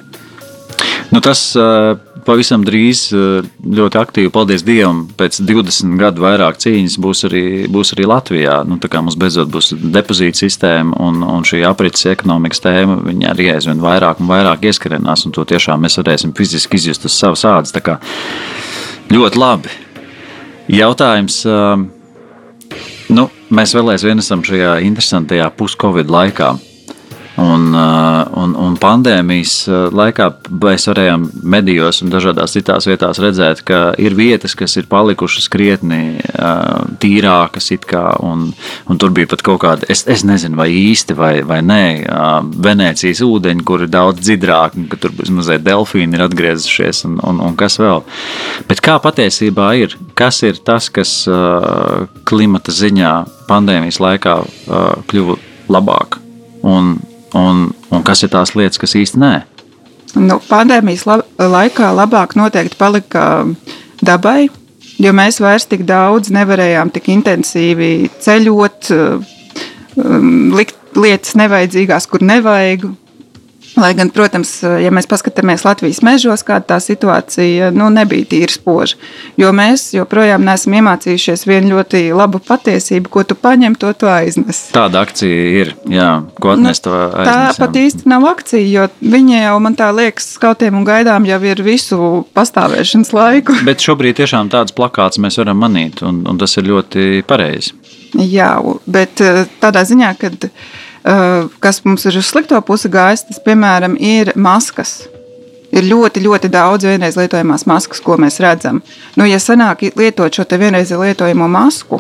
Nu, 1.14 1.22
tas 1.22 1.52
uh, 1.54 1.94
pavisam 2.26 2.64
drīz 2.66 3.04
eh, 3.16 3.46
ļoti 3.80 4.00
aktīvi, 4.00 4.32
paldies 4.34 4.66
Dievam, 4.66 5.04
pēc 5.18 5.40
20 5.44 5.98
gadu 6.00 6.24
vairāk 6.24 6.60
cīņas 6.64 6.98
būs 7.04 7.26
arī, 7.30 7.44
būs 7.72 7.94
arī 7.96 8.08
Latvijā. 8.10 8.60
Nu, 8.68 8.80
mums 8.80 9.18
beidzot 9.20 9.52
būs 9.54 9.74
depozīta 9.78 10.44
sistēma 10.44 10.98
un, 11.04 11.22
un 11.24 11.48
šī 11.48 11.64
aprits 11.68 12.08
ekonomikas 12.12 12.64
tēma 12.64 13.00
arī 13.32 13.52
aizvien 13.54 13.82
vairāk 13.84 14.22
un 14.24 14.32
vairāk 14.32 14.66
ieskarinās, 14.70 15.26
un 15.28 15.36
to 15.36 15.46
tiešām 15.48 15.84
mēs 15.84 16.00
varēsim 16.02 16.36
fiziski 16.38 16.80
izjust 16.80 17.08
uz 17.10 17.18
savas 17.18 17.46
ādas. 17.50 17.76
Tā 17.76 17.84
kā 17.84 18.00
ļoti 19.14 19.42
labi. 19.42 19.74
Jautājums. 20.74 21.42
Eh, 21.46 21.88
nu, 23.14 23.30
mēs 23.54 23.76
vēl 23.78 23.96
aizvien 23.96 24.24
esam 24.24 24.46
šajā 24.46 24.78
interesantajā 24.88 25.50
pus-covid 25.58 26.12
laikā. 26.12 26.54
Un, 27.36 27.72
uh, 27.74 28.28
un, 28.38 28.52
un 28.54 28.76
pandēmijas 28.78 29.54
uh, 29.66 29.88
laikā 29.90 30.28
mēs 30.54 30.84
varējām 30.86 31.24
medijos 31.50 32.04
un 32.06 32.12
dažādās 32.14 32.54
citās 32.54 32.86
vietās 32.86 33.18
redzēt, 33.22 33.64
ka 33.66 33.80
ir 33.98 34.14
vietas, 34.14 34.54
kas 34.54 34.76
ir 34.78 34.86
palikušas 34.92 35.48
krietni 35.50 36.20
uh, 36.20 36.84
tīrākas, 37.02 37.72
kā, 37.90 38.04
un, 38.22 38.52
un 38.86 39.00
tur 39.02 39.16
bija 39.18 39.32
pat 39.32 39.42
kaut 39.46 39.64
kāda, 39.64 39.90
es, 39.90 40.04
es 40.06 40.22
nezinu, 40.30 40.60
vai 40.60 40.68
īsti 40.78 41.16
vai, 41.18 41.32
vai 41.48 41.64
nē, 41.66 41.82
Venecijas 42.64 43.24
ūdeņi, 43.26 43.66
kur 43.66 43.82
ir 43.86 43.90
daudz 43.90 44.22
dzidrāki, 44.22 44.84
un 44.84 44.92
ka 44.92 45.00
tur 45.02 45.16
mazliet 45.34 45.66
delfīni 45.66 46.20
ir 46.20 46.26
atgriezušies, 46.28 47.02
un, 47.10 47.18
un, 47.26 47.40
un 47.48 47.58
kas 47.58 47.80
vēl. 47.82 48.04
Bet 48.70 48.84
kā 48.86 49.00
patiesībā 49.02 49.72
ir? 49.82 49.98
Kas 50.18 50.44
ir 50.46 50.62
tas, 50.62 50.92
kas 50.94 51.16
klimata 52.30 52.76
ziņā 52.76 53.16
pandēmijas 53.50 54.00
laikā 54.04 54.38
kļuva 55.10 55.40
labāk? 55.74 56.20
Un 56.64 56.94
un, 57.38 57.68
un 57.92 58.04
kas 58.06 58.24
ir 58.24 58.32
tās 58.34 58.54
lietas, 58.58 58.80
kas 58.82 58.96
īsti 59.00 59.22
nē. 59.22 59.34
Nu, 60.22 60.38
pandēmijas 60.46 61.08
la 61.10 61.22
laikā 61.40 61.90
labāk 61.98 62.36
noteikti 62.38 62.78
palika 62.78 63.24
dabai, 64.06 64.50
jo 65.02 65.14
mēs 65.16 65.40
vairs 65.42 65.66
tik 65.70 65.88
daudz 65.90 66.30
nevarējām 66.34 66.92
tik 66.94 67.10
intensīvi 67.16 68.12
ceļot, 68.22 68.92
um, 68.94 70.52
likt 70.54 70.78
lietas 71.00 71.34
nevajadzīgās, 71.40 72.08
kur 72.12 72.26
nevajag. 72.26 72.86
Lai 73.76 73.94
gan, 73.98 74.12
protams, 74.14 74.52
ja 74.62 74.92
mēs 74.94 75.08
paskatāmies 75.10 75.64
Latvijas 75.66 76.04
mežos, 76.06 76.44
kāda 76.46 76.76
tā 76.76 76.78
situācija 76.84 77.72
nu, 77.74 77.88
nebija 77.94 78.28
tīra 78.30 78.54
spoža. 78.54 79.00
Jo 79.40 79.50
mēs 79.56 79.88
joprojām 79.96 80.46
neesam 80.46 80.76
iemācījušies 80.78 81.48
vienu 81.50 81.74
ļoti 81.74 82.04
labu 82.14 82.42
patiesību, 82.44 83.10
ko 83.10 83.24
tu 83.26 83.38
paņem, 83.40 83.78
to 83.82 83.90
tu 83.98 84.10
aiznes. 84.12 84.68
Tāda 84.76 85.02
akcija 85.08 85.48
ir, 85.64 85.74
jā, 85.90 86.10
ko 86.38 86.54
atnest 86.54 86.86
nu, 86.86 86.94
aiznes. 86.94 87.32
Tā 87.32 87.66
pat 87.66 87.82
īsti 87.82 88.14
nav 88.14 88.28
akcija, 88.30 88.68
jo 88.70 88.86
viņi 89.02 89.40
jau, 89.40 89.58
man 89.66 89.80
tā 89.80 89.90
liekas, 89.96 90.30
skautiem 90.38 90.78
un 90.78 90.86
gaidām 90.88 91.26
jau 91.30 91.42
ir 91.50 91.66
visu 91.66 92.00
pastāvēšanas 92.38 93.14
laiku. 93.18 93.58
Bet 93.66 93.82
šobrīd 93.82 94.22
tiešām 94.22 94.54
tādas 94.54 94.76
plakāts 94.78 95.22
mēs 95.24 95.42
varam 95.42 95.58
manīt, 95.66 96.06
un, 96.06 96.22
un 96.30 96.42
tas 96.42 96.54
ir 96.62 96.70
ļoti 96.70 97.26
pareizi. 97.26 97.74
Jā, 98.14 98.54
bet 98.86 99.22
eh, 99.26 99.46
tādā 99.62 99.82
ziņā, 99.90 100.14
kad 100.22 100.52
kas 101.60 101.82
mums 101.84 102.06
ir 102.08 102.18
uz 102.20 102.30
slikto 102.32 102.60
pusi 102.64 102.92
gājis, 102.92 103.28
tas, 103.28 103.42
piemēram, 103.44 103.98
ir 104.00 104.34
maskas. 104.40 105.04
Ir 105.74 105.88
ļoti, 105.90 106.22
ļoti 106.22 106.52
daudz 106.54 106.86
vienreiz 106.86 107.16
lietojamās 107.18 107.66
maskas, 107.66 108.00
ko 108.06 108.14
mēs 108.22 108.38
redzam. 108.44 108.84
Nu, 109.18 109.26
ja 109.26 109.40
sanāk 109.42 109.82
lietot 109.98 110.38
šo 110.38 110.46
vienreiz 110.62 110.92
lietojamo 110.94 111.48
masku, 111.50 111.98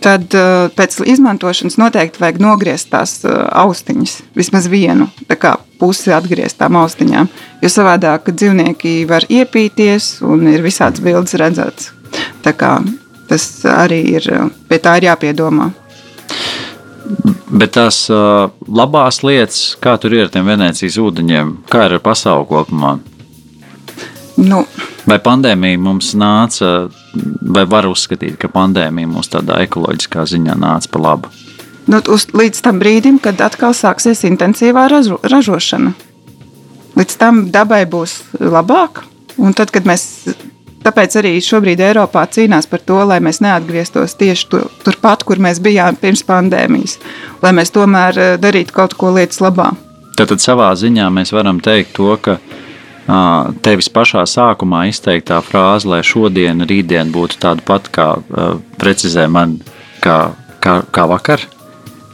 tad 0.00 0.32
uh, 0.32 0.70
pēc 0.72 0.96
izmantošanas 1.04 1.76
noteikti 1.76 2.22
vajag 2.22 2.40
nogriezt 2.40 2.88
tās 2.94 3.18
uh, 3.28 3.44
austiņas, 3.66 4.16
vismaz 4.38 4.70
vienu 4.72 5.10
pusi 5.78 6.14
atgriezt 6.16 6.56
tām 6.62 6.80
austiņām. 6.80 7.28
Jo 7.60 7.68
savādāk 7.68 8.32
dzīvnieki 8.32 9.02
var 9.10 9.28
iepīties 9.28 10.22
un 10.24 10.48
ir 10.48 10.64
visādas 10.64 11.04
bildes 11.04 11.36
redzētas. 11.36 11.92
Tas 13.26 13.44
arī 13.68 14.00
ir 14.16 14.26
pie 14.70 14.78
tā 14.80 14.96
ir 14.96 15.10
jāpiedomā. 15.10 15.72
Bet 17.46 17.76
tās 17.76 18.02
uh, 18.10 18.48
labās 18.66 19.22
lietas, 19.22 19.76
kā 19.80 19.94
tur 20.02 20.16
ir 20.16 20.26
ar 20.26 20.32
tiem 20.34 20.48
Venecijas 20.48 20.98
ūdeņiem, 21.00 21.52
kā 21.70 21.86
ir 21.86 21.96
ar 21.98 22.02
pasauli 22.04 22.48
kopumā? 22.50 22.96
Nu. 24.36 24.64
Vai 25.06 25.20
pandēmija 25.22 25.78
mums 25.80 26.10
nāca, 26.18 26.90
vai 27.40 27.64
var 27.70 27.86
uzskatīt, 27.88 28.34
ka 28.42 28.50
pandēmija 28.52 29.08
mums 29.08 29.30
tādā 29.32 29.60
ekoloģiskā 29.64 30.26
ziņā 30.26 30.56
nāca 30.58 30.90
pa 30.92 31.02
labu? 31.04 31.30
Nu, 31.86 32.00
uz, 32.10 32.26
līdz 32.34 32.64
tam 32.66 32.80
brīdim, 32.82 33.20
kad 33.22 33.38
atkal 33.46 33.76
sāksies 33.76 34.24
intensīvā 34.26 34.88
ražo, 34.90 35.20
ražošana. 35.22 35.94
Līdz 36.98 37.18
tam 37.20 37.44
dabai 37.54 37.84
būs 37.86 38.18
labāk. 38.42 39.04
Un 39.38 39.54
tad, 39.54 39.70
kad 39.70 39.86
mēs 39.86 40.26
Tāpēc 40.86 41.16
arī 41.18 41.32
šobrīd 41.42 41.80
Eiropā 41.82 42.22
cīnās 42.30 42.68
par 42.70 42.82
to, 42.86 43.00
lai 43.10 43.18
mēs 43.24 43.40
neatgrieztos 43.42 44.14
tieši 44.20 44.44
tur, 44.52 44.68
turpat, 44.86 45.24
kur 45.26 45.40
mēs 45.42 45.58
bijām 45.64 45.98
pirms 45.98 46.22
pandēmijas, 46.28 47.00
lai 47.42 47.50
mēs 47.58 47.74
tomēr 47.74 48.20
eh, 48.22 48.36
darītu 48.38 48.76
kaut 48.76 48.94
ko 48.94 49.10
lietas 49.16 49.42
labā. 49.42 49.72
Tātad 50.16 50.40
savā 50.40 50.70
ziņā 50.78 51.08
mēs 51.12 51.34
varam 51.34 51.58
teikt 51.60 51.96
to, 51.98 52.14
ka 52.22 52.38
tevis 53.62 53.88
pašā 53.92 54.24
sākumā 54.26 54.86
izteiktā 54.90 55.38
frāze, 55.44 55.86
lai 55.86 56.00
šodien, 56.06 56.64
rītdien 56.66 57.12
būtu 57.14 57.38
tāda 57.42 57.62
pati, 57.66 57.92
kā 57.94 58.08
precizē 58.80 59.28
man, 59.30 59.58
kā, 60.02 60.34
kā, 60.62 60.80
kā 60.90 61.06
vakar, 61.10 61.46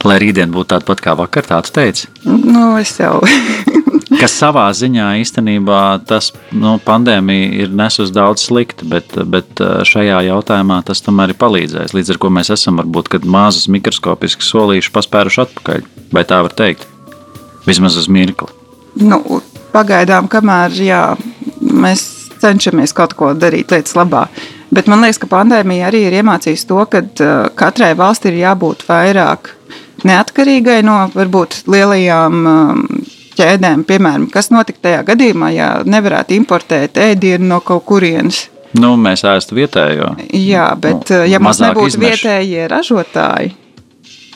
lai 0.05 0.19
rītdien 0.21 0.53
būtu 0.53 0.73
tāda 0.75 0.89
pati 0.89 1.07
kā 1.07 1.17
vakar, 1.17 1.49
tā 1.49 1.61
tu 1.65 1.73
teici? 1.79 2.11
Nu, 2.25 2.73
es 2.77 2.97
jau. 2.99 3.21
kas 4.19 4.35
savā 4.39 4.65
ziņā 4.75 5.09
īstenībā 5.21 5.81
tas 6.09 6.31
nu, 6.55 6.75
pandēmija 6.83 7.49
ir 7.63 7.75
nesus 7.75 8.13
daudz 8.13 8.45
slikta, 8.47 8.87
bet, 8.89 9.15
bet 9.29 9.61
uh, 9.63 9.81
šajā 9.87 10.23
jautājumā 10.29 10.81
tas 10.87 11.03
tomēr 11.05 11.33
ir 11.33 11.39
palīdzējis. 11.41 11.95
Līdz 11.97 12.15
ar 12.15 12.21
to 12.23 12.33
mēs 12.33 12.51
esam 12.55 12.81
varbūt 12.81 13.25
mazus 13.25 13.69
mikroskopiskus 13.73 14.51
solīšus 14.53 14.93
paspēruši 14.95 15.43
atpakaļ. 15.45 15.87
Vai 16.13 16.25
tā 16.29 16.41
var 16.45 16.55
teikt? 16.57 16.87
Vismaz 17.67 17.97
uz 17.99 18.09
mirkli. 18.11 18.51
Nu, 19.01 19.41
pagaidām, 19.73 20.27
kamēr 20.31 20.75
jā, 20.83 21.03
mēs 21.61 22.05
cenšamies 22.43 22.93
kaut 22.95 23.15
ko 23.17 23.31
darīt 23.37 23.71
lietas 23.73 23.95
labā. 23.97 24.27
Bet 24.73 24.89
man 24.89 25.03
liekas, 25.05 25.21
ka 25.21 25.29
pandēmija 25.29 25.89
arī 25.89 26.07
ir 26.07 26.17
iemācījusi 26.19 26.69
to, 26.69 26.79
ka 26.89 27.03
uh, 27.03 27.33
katrai 27.57 27.93
valstī 27.97 28.33
ir 28.33 28.41
jābūt 28.43 28.87
vairāk 28.89 29.53
neatkarīgai 30.07 30.81
no 30.85 30.97
varbūt 31.13 31.63
lielajām 31.69 32.39
um, 32.49 32.81
ķēdēm, 33.37 33.83
piemēram, 33.89 34.27
kas 34.31 34.51
notika 34.53 34.87
tajā 34.87 35.03
gadījumā, 35.11 35.51
ja 35.55 35.69
nevarētu 35.85 36.35
importēt 36.37 36.99
ēdienu 37.01 37.49
no 37.53 37.59
kaut 37.65 37.85
kurienes. 37.89 38.47
Nu, 38.79 38.95
mēs 38.97 39.21
ēstu 39.29 39.57
vietējo. 39.57 40.15
Jā, 40.33 40.71
bet 40.81 41.11
nu, 41.13 41.19
ja 41.29 41.41
mums 41.41 41.61
nebūtu 41.61 41.93
izmeš. 41.93 42.23
vietējie 42.23 42.65
ražotāji, 42.71 43.53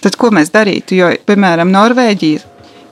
tad 0.04 0.18
ko 0.20 0.30
mēs 0.36 0.54
darītu? 0.54 0.98
Jo, 1.00 1.10
piemēram, 1.26 1.74
Norvēģija 1.74 2.44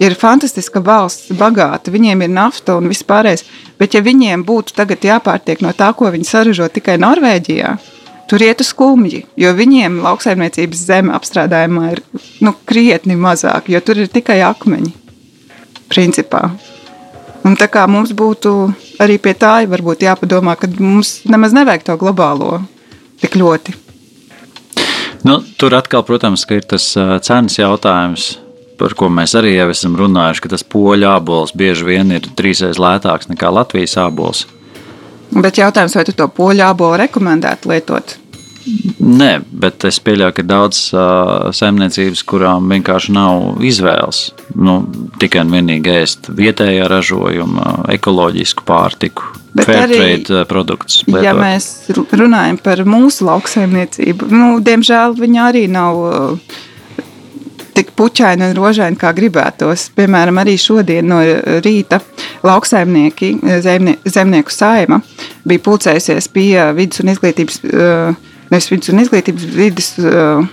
ir 0.01 0.17
fantastiska 0.19 0.81
valsts, 0.83 1.35
bagāta, 1.37 1.93
viņiem 1.93 2.25
ir 2.25 2.33
nafta 2.33 2.79
un 2.79 2.89
viss 2.89 3.05
pārējais. 3.07 3.45
Bet, 3.79 3.93
ja 3.93 4.01
viņiem 4.01 4.45
būtu 4.47 4.73
tagad 4.75 5.05
jāpārtiek 5.05 5.61
no 5.61 5.75
tā, 5.77 5.91
ko 5.93 6.09
viņi 6.11 6.27
saražo 6.27 6.67
tikai 6.73 6.97
Norvēģijā, 7.03 7.77
tur 8.31 8.41
ietu 8.41 8.65
skumji, 8.65 9.25
jo 9.37 9.53
viņiem 9.53 10.01
lauksaimniecības 10.01 10.85
zeme 10.89 11.13
apstrādājumā 11.15 11.89
ir 11.93 12.05
nu, 12.41 12.55
krietni 12.65 13.19
mazāk, 13.19 13.69
jo 13.69 13.83
tur 13.85 14.01
ir 14.01 14.09
tikai 14.09 14.41
akmeņi 14.47 15.04
principā. 15.91 16.49
Un 17.45 17.53
tā 17.59 17.67
kā 17.69 17.85
mums 17.85 18.13
būtu 18.17 18.51
arī 19.03 19.19
pie 19.21 19.35
tā 19.37 19.59
varbūt 19.69 20.05
jāpadomā, 20.07 20.55
ka 20.57 20.69
mums 20.79 21.19
nemaz 21.29 21.53
nevajag 21.53 21.85
to 21.85 21.97
globālo 22.01 22.63
tik 23.21 23.37
ļoti. 23.37 23.75
Nu, 25.25 25.39
tur 25.57 25.73
atkal, 25.77 26.03
protams, 26.05 26.45
ir 26.53 26.65
tas 26.69 26.91
cenas 27.25 27.57
jautājums, 27.57 28.35
par 28.77 28.93
ko 28.97 29.09
mēs 29.09 29.33
arī 29.37 29.55
jau 29.55 29.69
esam 29.73 29.95
runājuši, 29.97 30.43
ka 30.43 30.51
tas 30.53 30.65
poļu 30.65 31.07
ābols 31.09 31.55
bieži 31.57 31.87
vien 31.87 32.11
ir 32.13 32.27
trīsreiz 32.37 32.81
lētāks 32.81 33.29
nekā 33.31 33.49
Latvijas 33.53 33.97
ābols. 34.01 34.45
Bet 35.33 35.57
jautājums, 35.57 35.95
vai 35.97 36.05
tu 36.07 36.13
to 36.17 36.27
poļu 36.29 36.65
ābolu 36.67 36.99
rekomendētu 37.01 37.71
lietot? 37.71 38.17
Nē, 38.65 39.29
bet 39.53 39.85
es 39.85 39.99
pieļauju, 40.01 40.33
ka 40.39 40.43
daudz 40.47 40.79
uh, 40.95 41.51
saimniecības, 41.53 42.23
kurām 42.25 42.71
vienkārši 42.73 43.13
nav 43.13 43.61
izvēles. 43.65 44.21
Nu, 44.57 44.79
tikai 45.21 45.43
un 45.45 45.53
vienīgi 45.53 45.93
ēst 46.01 46.31
vietējā 46.33 46.87
ražojuma, 46.89 47.85
ekoloģisku 47.93 48.65
pārtiku, 48.65 49.29
fairtrade 49.59 50.45
produktus. 50.49 51.03
Lietot. 51.05 51.23
Ja 51.27 51.35
mēs 51.37 51.69
runājam 51.93 52.57
par 52.65 52.81
mūsu 52.89 53.29
lauksaimniecību, 53.29 54.31
nu, 54.33 54.53
diemžēl 54.65 55.17
viņa 55.21 55.49
arī 55.51 55.67
nav. 55.71 56.05
Uh, 56.05 56.63
tik 57.75 57.89
puķaini 57.99 58.45
un 58.47 58.53
rožaini, 58.55 58.95
kā 58.95 59.09
gribētos. 59.11 59.89
Piemēram, 59.97 60.37
arī 60.39 60.53
šodien 60.59 61.09
no 61.11 61.17
rīta 61.59 61.99
lauksaimnieki, 62.45 63.33
zemnie, 63.65 63.97
zemnieku 64.07 64.53
saima, 64.53 65.01
bija 65.43 65.63
pulcējusies 65.65 66.29
pie 66.31 66.53
vidus 66.77 67.03
un 67.03 67.11
izglītības 67.11 67.59
uh, 67.67 68.31
nevis 68.51 68.69
vidus 68.71 68.93
un 68.93 69.01
izglītības 69.05 69.49
vidas. 69.55 69.95
Uh, 70.01 70.45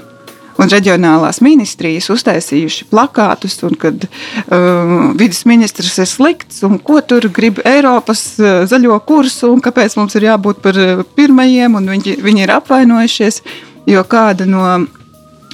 un 0.60 0.70
reģionālās 0.70 1.40
ministrijas 1.44 2.10
uztaisījuši 2.12 2.86
plakātus, 2.90 3.58
un 3.66 3.76
kad 3.80 4.06
uh, 4.06 5.10
vidas 5.18 5.44
ministrs 5.48 5.98
ir 6.02 6.08
slikts, 6.10 6.62
un 6.66 6.78
ko 6.82 7.00
tur 7.00 7.28
grib 7.34 7.62
Eiropas 7.66 8.24
uh, 8.40 8.62
zaļo 8.68 8.98
kursu, 9.08 9.52
un 9.52 9.62
kāpēc 9.64 9.96
mums 9.98 10.16
ir 10.18 10.28
jābūt 10.30 10.62
par 10.64 10.78
uh, 10.78 11.04
pirmajiem, 11.16 11.78
un 11.78 11.92
viņi, 11.94 12.18
viņi 12.22 12.44
ir 12.46 12.56
apvainojušies, 12.58 13.42
jo 13.90 14.04
kāda 14.08 14.46
no 14.48 14.66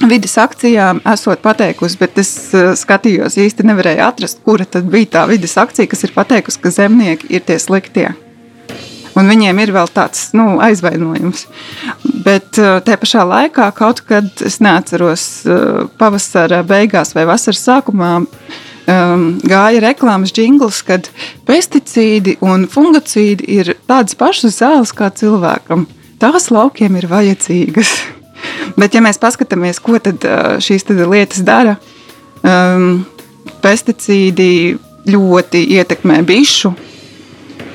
vidas 0.09 0.37
akcijām 0.39 1.01
esot 1.11 1.41
pateikusi, 1.43 1.99
bet 1.99 2.19
es 2.21 2.31
uh, 2.53 2.71
skatījos 2.79 3.39
īsti 3.39 3.67
nevarēju 3.71 4.05
atrast, 4.05 4.43
kura 4.45 4.67
tad 4.67 4.89
bija 4.91 5.15
tā 5.19 5.27
vidas 5.31 5.57
akcija, 5.59 5.89
kas 5.91 6.07
ir 6.07 6.15
pateikusi, 6.15 6.61
ka 6.63 6.75
zemnieki 6.81 7.31
ir 7.33 7.45
tie 7.47 7.59
sliktie 7.61 8.11
un 9.17 9.29
viņiem 9.29 9.59
ir 9.63 9.73
vēl 9.75 9.89
tāds 9.93 10.29
nu, 10.37 10.57
aizvainojums. 10.63 11.45
Bet 12.25 12.59
uh, 12.61 12.79
tajā 12.85 12.99
pašā 13.01 13.25
laikā, 13.27 13.69
kaut 13.77 14.01
kad 14.07 14.43
es 14.45 14.59
neatceros, 14.63 15.27
uh, 15.47 15.85
pavasara 15.99 16.61
beigās 16.67 17.15
vai 17.17 17.25
vasaras 17.29 17.63
sākumā. 17.65 18.17
Um, 18.89 19.25
gāja 19.45 19.83
reklāmas 19.83 20.33
jingls, 20.33 20.81
kad 20.85 21.11
pesticīdi 21.45 22.39
un 22.41 22.65
fungicīdi 22.71 23.45
ir 23.59 23.75
tādas 23.89 24.17
pašas 24.17 24.57
zāles 24.63 24.93
kā 24.97 25.11
cilvēkam. 25.13 25.85
Tās 26.19 26.49
laukiem 26.51 26.97
ir 26.97 27.05
vajadzīgas. 27.11 27.93
Bet, 28.79 28.95
ja 28.95 29.03
mēs 29.05 29.21
paskatāmies, 29.21 29.81
ko 29.83 29.99
tad, 30.01 30.25
uh, 30.25 30.57
šīs 30.63 30.87
tad 30.89 31.03
lietas 31.05 31.45
dara, 31.45 31.77
um, 32.41 33.05
pesticīdi 33.61 34.51
ļoti 35.09 35.63
ietekmē 35.77 36.21
bišu 36.27 36.73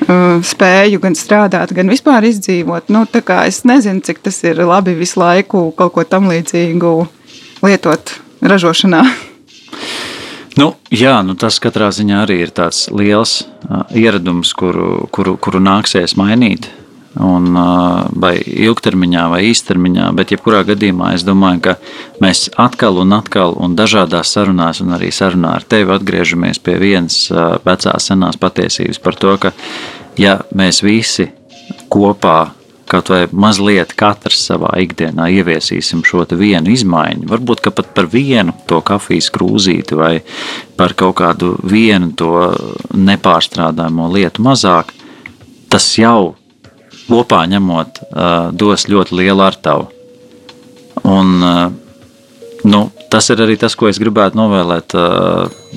spēju 0.05 0.99
gan 1.01 1.15
strādāt, 1.17 1.73
gan 1.75 1.89
vispār 1.89 2.27
izdzīvot. 2.29 2.91
Nu, 2.93 3.05
es 3.45 3.63
nezinu, 3.65 4.01
cik 4.05 4.21
tas 4.25 4.41
ir 4.43 4.61
labi 4.61 4.93
visu 4.97 5.19
laiku 5.19 5.71
kaut 5.77 5.93
ko 5.95 6.03
tam 6.03 6.29
līdzīgu 6.29 6.93
lietot 7.65 8.17
ražošanā. 8.41 9.03
Nu, 10.55 10.69
jā, 10.87 11.17
nu 11.27 11.35
tas 11.35 11.57
katrā 11.59 11.89
ziņā 11.91 12.21
arī 12.23 12.39
ir 12.45 12.51
tāds 12.55 12.85
liels 12.87 13.41
uh, 13.43 13.83
ieradums, 13.91 14.53
kuru, 14.55 15.09
kuru, 15.11 15.35
kuru 15.35 15.59
nāksies 15.59 16.15
mainīt. 16.15 16.69
Un, 17.21 17.47
vai 18.21 18.33
ilgtermiņā, 18.39 19.27
vai 19.31 19.41
īstermiņā, 19.51 20.09
bet 20.17 20.33
jebkurā 20.35 20.63
gadījumā 20.67 21.13
es 21.15 21.25
domāju, 21.27 21.61
ka 21.69 21.75
mēs 22.23 22.49
atkal 22.61 22.99
un 23.03 23.15
atkal 23.17 23.55
un 23.61 23.77
dažādās 23.77 24.33
sarunās, 24.35 24.81
un 24.83 24.95
arī 24.97 25.11
sarunā 25.15 25.55
ar 25.59 25.67
tevi 25.67 25.95
atgriežamies 25.95 26.59
pie 26.63 26.77
vienas 26.81 27.25
vecās 27.65 28.11
senās 28.11 28.39
patiesības 28.41 29.01
par 29.03 29.19
to, 29.19 29.37
ka 29.39 29.55
ja 30.19 30.39
mēs 30.55 30.83
visi 30.85 31.29
kopā 31.91 32.39
kaut 32.85 33.09
vai 33.09 33.23
mazliet 33.33 33.95
katrs 33.97 34.43
savā 34.45 34.69
ikdienā 34.83 35.27
ieviesīsim 35.39 36.03
šo 36.05 36.25
vienu 36.37 36.69
izmaiņu, 36.73 37.25
varbūt 37.31 37.63
pat 37.73 37.89
par 37.97 38.09
vienu 38.11 38.53
to 38.69 38.81
kafijas 38.85 39.31
krūzīti 39.33 39.97
vai 39.97 40.13
par 40.77 40.93
kaut 40.93 41.17
kādu 41.21 41.55
vienu 41.63 42.11
to 42.13 42.51
nepārstrādājumu 42.93 44.09
lietu 44.13 44.45
mazāk, 44.45 44.93
tas 45.69 45.87
jau 45.97 46.35
kopā 47.09 47.43
ņemot, 47.49 48.01
dos 48.57 48.87
ļoti 48.89 49.17
lielu 49.19 49.43
artavu. 49.45 49.89
Un, 51.05 51.33
nu, 52.65 52.81
tas 53.11 53.29
ir 53.29 53.43
arī 53.45 53.57
tas, 53.61 53.75
ko 53.77 53.89
es 53.91 53.99
gribētu 54.01 54.39
novēlēt 54.39 54.95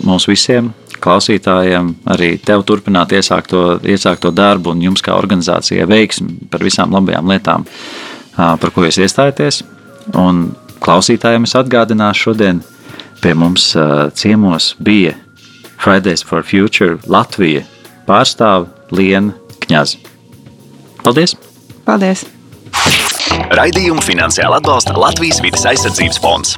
mums 0.09 0.29
visiem, 0.31 0.71
klausītājiem, 1.03 1.93
arī 2.11 2.33
tev 2.43 2.65
turpināt 2.67 3.13
iesākt 3.15 3.53
to, 3.53 3.65
iesākt 3.87 4.25
to 4.25 4.33
darbu 4.35 4.73
un 4.75 4.83
jums 4.83 5.05
kā 5.05 5.15
organizācijai 5.19 5.87
veiksmi 5.89 6.49
par 6.51 6.65
visām 6.65 6.95
labajām 6.95 7.31
lietām, 7.31 7.67
par 8.37 8.75
ko 8.75 8.87
jūs 8.87 9.01
iestājaties. 9.05 9.63
Un 10.19 10.49
klausītājiem 10.83 11.47
es 11.47 11.57
atgādināšu 11.59 12.29
šodien 12.29 12.63
pie 13.23 13.35
mums 13.39 13.71
ciemos 14.19 14.73
bija 14.83 15.15
Fridays 15.79 16.25
for 16.27 16.43
Future 16.43 16.99
Latvija 17.07 17.65
pārstāve 18.09 18.71
Liena 18.95 19.35
Kņazi. 19.63 20.08
Paldies! 21.05 21.37
Paldies! 21.87 22.25
Raidījumu 23.59 24.03
finansiāli 24.05 24.59
atbalsta 24.59 24.97
Latvijas 24.99 25.41
vidas 25.45 25.65
aizsardzības 25.71 26.21
fonds. 26.23 26.57